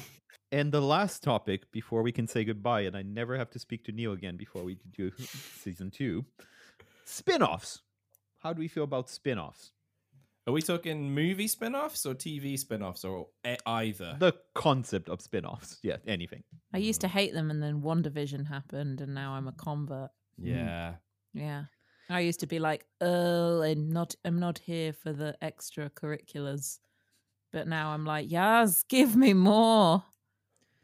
[0.52, 3.84] And the last topic before we can say goodbye, and I never have to speak
[3.86, 5.12] to Neo again before we do
[5.62, 6.26] season two
[7.06, 7.82] spin offs.
[8.40, 9.72] How do we feel about spin offs?
[10.48, 14.16] Are we talking movie spin-offs or TV spin-offs or e- either?
[14.18, 15.78] The concept of spin offs.
[15.84, 16.42] Yeah, anything.
[16.74, 20.10] I used to hate them, and then WandaVision happened, and now I'm a convert.
[20.38, 20.94] yeah.
[21.34, 21.64] Yeah.
[22.10, 26.80] I used to be like, oh, I'm not I'm not here for the extracurriculars.
[27.52, 30.04] But now I'm like, yes, give me more.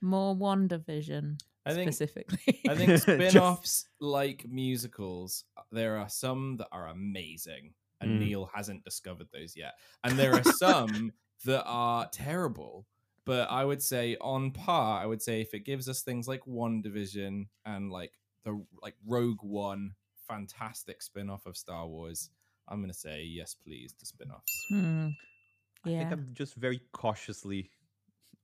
[0.02, 1.40] More WandaVision.
[1.66, 2.60] I think specifically.
[2.68, 8.20] I think Just- spin-offs like musicals, uh, there are some that are amazing, and Mm.
[8.20, 9.76] Neil hasn't discovered those yet.
[10.04, 11.14] And there are some
[11.46, 12.86] that are terrible.
[13.26, 15.02] but I would say on par.
[15.02, 18.12] I would say if it gives us things like WandaVision and like
[18.44, 19.92] the like Rogue One,
[20.34, 22.30] fantastic spin off of Star Wars.
[22.68, 24.66] I'm gonna say yes, please to spin offs.
[24.70, 25.08] Hmm.
[25.86, 27.70] I think I'm just very cautiously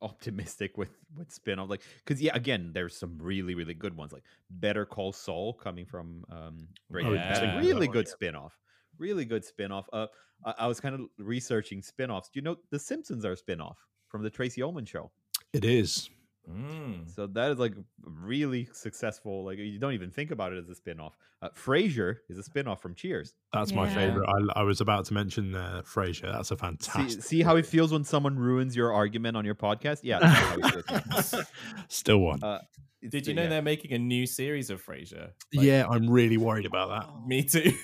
[0.01, 4.23] optimistic with with spin-off like because yeah again there's some really really good ones like
[4.49, 7.33] better call saul coming from um breaking yeah.
[7.33, 7.59] Bad, Yeah.
[7.59, 8.13] really Oh, good yeah.
[8.13, 8.57] spin-off
[8.97, 10.07] really good spin-off uh
[10.45, 13.77] I, I was kind of researching spin-offs do you know the simpsons are a spin-off
[14.07, 15.11] from the Tracey Ullman show
[15.51, 16.09] It is.
[16.49, 17.13] Mm.
[17.13, 17.73] so that is like
[18.03, 22.37] really successful like you don't even think about it as a spin-off uh, frasier is
[22.37, 24.27] a spin-off from cheers That's my favorite.
[24.27, 26.31] I, I was about to mention uh, Frasier.
[26.31, 27.23] That's a fantastic.
[27.23, 30.55] see how it feels when someone ruins your argument on your podcast yeah that's how
[30.57, 31.35] it feels.
[31.87, 32.43] Still one.
[32.43, 32.59] Uh,
[33.07, 33.49] Did you know yeah.
[33.49, 35.31] they're making a new series of Frasier?
[35.51, 37.09] yeah, I'm really worried about that.
[37.27, 37.71] Me too.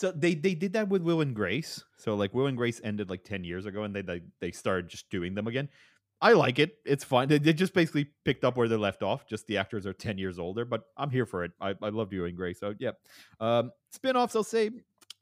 [0.00, 1.84] So they they did that with Will and Grace.
[1.98, 4.88] So like Will and Grace ended like ten years ago, and they they, they started
[4.88, 5.68] just doing them again.
[6.22, 6.76] I like it.
[6.84, 7.28] It's fine.
[7.28, 9.26] They, they just basically picked up where they left off.
[9.26, 11.52] Just the actors are ten years older, but I'm here for it.
[11.60, 12.60] I, I love and Grace.
[12.60, 12.92] So yeah,
[13.40, 14.36] um, spin-offs.
[14.36, 14.70] I'll say,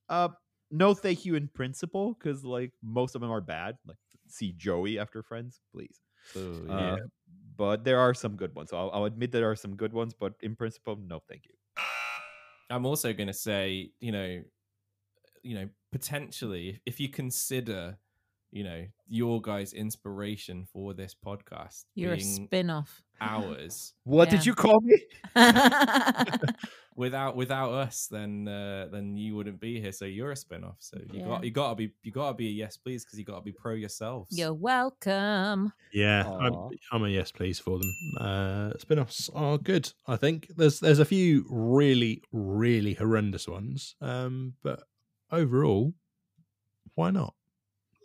[0.08, 0.28] uh,
[0.70, 3.76] no, thank you in principle, because like most of them are bad.
[3.86, 3.96] Like
[4.26, 6.00] see Joey after Friends, please.
[6.36, 6.96] Oh, Uh,
[7.56, 8.70] but there are some good ones.
[8.70, 11.54] So I'll, I'll admit there are some good ones, but in principle, no, thank you.
[12.70, 14.42] I'm also going to say, you know,
[15.42, 17.96] you know, potentially, if you consider,
[18.50, 23.02] you know, your guys' inspiration for this podcast You're a being spin off.
[23.20, 24.36] ours, What Yeah.
[24.38, 24.98] did you call me?
[26.96, 29.92] without without us, then uh, then you wouldn't be here.
[29.92, 30.76] So you're a spin-off.
[30.80, 31.24] So you Yeah.
[31.26, 33.36] got you got to be you got to be a yes please because you got
[33.36, 34.36] to be pro yourselves.
[34.36, 35.72] You're welcome.
[35.90, 37.90] Yeah, I'm, I'm a yes, please for them.
[38.20, 39.90] Uh, spin-offs are good.
[40.06, 44.82] I think there's there's a few really really horrendous ones, um, but
[45.32, 45.94] overall,
[46.94, 47.34] why not?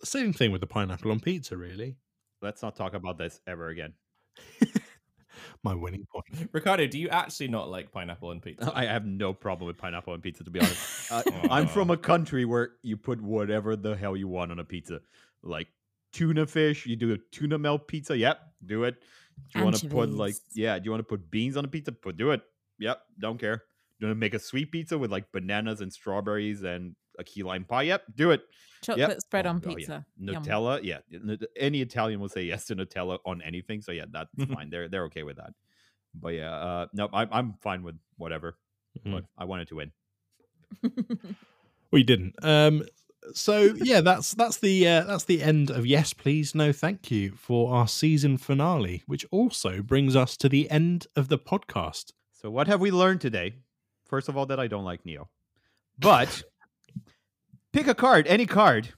[0.04, 1.56] Same thing with the pineapple on pizza.
[1.56, 1.97] Really,
[2.43, 3.93] Let's not talk about this ever again.
[5.64, 6.49] my winning point.
[6.51, 8.70] Ricardo, do you actually not like pineapple on pizza?
[8.76, 11.12] I have no problem with pineapple on pizza, to be honest.
[11.12, 14.66] Uh, I'm from a country where you put whatever the hell you want on a
[14.66, 14.99] pizza,
[15.41, 15.68] like
[16.12, 16.86] tuna fish.
[16.86, 18.18] You do a tuna melt pizza.
[18.18, 18.95] Yep, do it.
[19.54, 20.78] Do you want to put like yeah?
[20.78, 21.93] Do you want to put beans on a pizza?
[21.93, 22.41] Put do it.
[22.80, 23.56] Yep, don't care.
[23.56, 23.64] Do
[23.99, 27.43] you want to make a sweet pizza with like bananas and strawberries and a key
[27.43, 27.84] lime pie?
[27.84, 28.41] Yep, do it.
[28.82, 29.76] Chocolate spread Oh, on oh, yeah.
[29.76, 30.05] pizza.
[30.18, 30.43] Yum.
[30.43, 30.99] Nutella, yeah.
[31.57, 33.82] Any Italian will say yes to Nutella on anything.
[33.82, 34.70] So yeah, that's fine.
[34.70, 35.53] They're they're okay with that.
[36.14, 38.57] But yeah, uh, no, I'm I'm fine with whatever.
[39.05, 39.14] Mm.
[39.14, 39.91] But I wanted to win.
[41.93, 42.34] We didn't.
[42.43, 42.86] Um,
[43.34, 47.34] so yeah, that's that's the uh, that's the end of yes, please, no, thank you
[47.34, 52.14] for our season finale, which also brings us to the end of the podcast.
[52.32, 53.53] So what have we learned today?
[54.05, 55.30] First of all, that I don't like Neo.
[55.99, 56.41] But
[57.74, 58.90] pick a card, any card.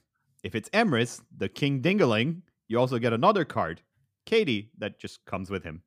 [0.44, 3.82] If it's Emrys, the King Dingaling, you also get another card.
[4.26, 5.82] Katie, that just comes with him.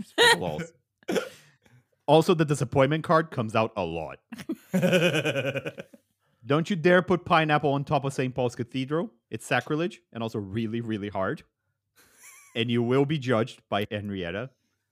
[0.00, 0.72] Just for the lols.
[2.06, 4.18] also, the disappointment card comes out a lot.
[6.46, 8.34] Don't you dare put pineapple on top of St.
[8.34, 9.10] Paul's Cathedral.
[9.30, 11.42] It's sacrilege and also really, really hard.
[12.54, 14.50] and you will be judged by Henrietta,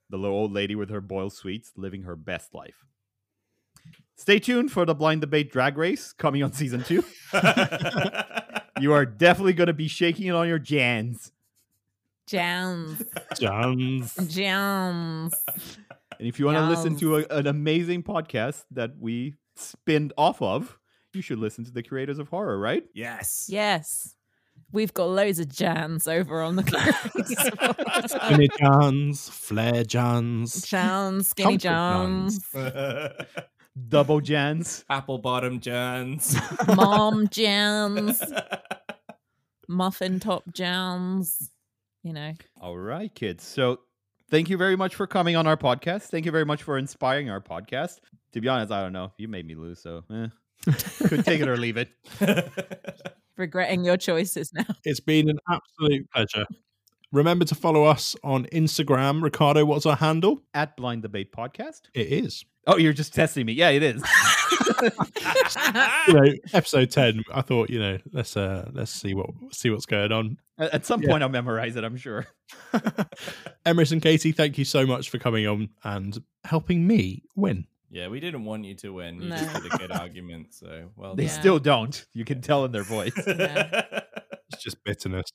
[0.09, 2.87] the little old lady with her boiled sweets, living her best life.
[4.17, 7.05] Stay tuned for the blind debate drag race coming on season two.
[8.81, 11.33] you are definitely going to be shaking it on your jans.
[12.27, 13.03] Jams.
[13.39, 14.15] Jans.
[14.29, 15.35] Jams.
[16.19, 20.41] And if you want to listen to a, an amazing podcast that we spinned off
[20.41, 20.79] of,
[21.13, 22.85] you should listen to the curators of horror, right?
[22.95, 23.47] yes.
[23.49, 24.15] Yes.
[24.71, 26.63] We've got loads of Jans over on the
[28.07, 30.63] Skinny Jans, Flare Jans.
[30.63, 32.47] Jans, skinny Comfort Jans,
[33.89, 34.85] Double jans.
[34.91, 36.37] Apple bottom Jans.
[36.77, 38.23] mom Jans,
[39.69, 41.51] muffin top Jans.
[42.03, 43.45] You know, All right, kids.
[43.45, 43.81] So
[44.31, 46.03] thank you very much for coming on our podcast.
[46.03, 48.01] Thank you very much for inspiring our podcast.
[48.33, 49.13] To be honest, I don't know.
[49.19, 50.27] You made me lose, so eh.
[51.07, 51.91] could take it or leave it.
[53.37, 54.65] regretting your choices now.
[54.85, 56.47] It's been an absolute pleasure.
[57.13, 59.23] Remember to follow us on Instagram.
[59.23, 60.41] Ricardo, what's our handle?
[60.55, 61.83] At Blind Debate Podcast.
[61.95, 62.45] It is.
[62.67, 63.53] Oh, you're just testing me.
[63.53, 64.03] Yeah, it is.
[66.09, 67.23] You know, episode ten.
[67.33, 70.39] I thought, you know, let's uh let's see what see what's going on.
[70.59, 71.11] At at some Yeah.
[71.11, 71.85] point, I'll memorize it.
[71.85, 72.27] I'm sure.
[73.67, 77.67] Emrys and Katie, thank you so much for coming on and helping me win.
[77.91, 79.21] yeah, we didn't want you to win.
[79.23, 79.37] You No.
[79.37, 80.53] just had a good argument.
[80.55, 81.41] So well They done.
[81.41, 82.05] still don't.
[82.13, 83.13] You can tell in their voice.
[84.53, 85.31] It's just bitterness.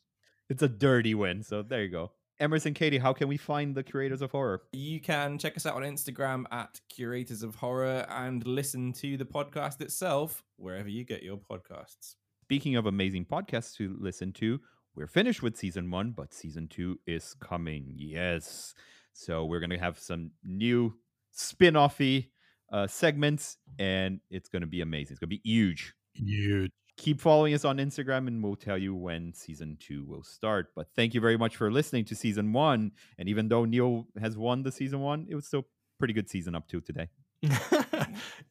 [0.50, 1.44] It's a dirty win.
[1.44, 2.12] So there you go.
[2.40, 4.62] Emrys, Katie, how can we find the curators of horror?
[4.72, 9.26] You can check us out on Instagram at Curators of Horror and listen to the
[9.26, 12.16] podcast itself wherever you get your podcasts.
[12.44, 14.60] Speaking of amazing podcasts to listen to,
[14.96, 17.94] we're finished with season one, but season two is coming.
[17.96, 18.76] Yes.
[19.14, 20.94] So we're going to have some new
[21.32, 22.28] spin offy
[22.72, 25.14] uh, segments, and it's going to be amazing.
[25.14, 25.94] It's going to be huge.
[26.14, 26.72] Huge.
[26.98, 30.72] Keep following us on Instagram, and we'll tell you when season two will start.
[30.76, 32.92] But thank you very much for listening to season one.
[33.20, 35.68] And even though Neil has won the season one, it was still
[36.00, 37.10] pretty good season up to today.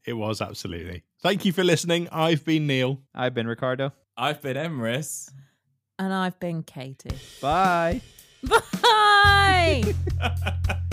[0.05, 1.03] it was absolutely.
[1.23, 2.09] Thank you for listening.
[2.13, 3.01] I've been Neil.
[3.15, 3.93] I've been Ricardo.
[4.17, 5.31] I've been Emrys.
[5.99, 7.17] And I've been Katie.
[7.41, 8.01] Bye.
[8.83, 9.95] Bye.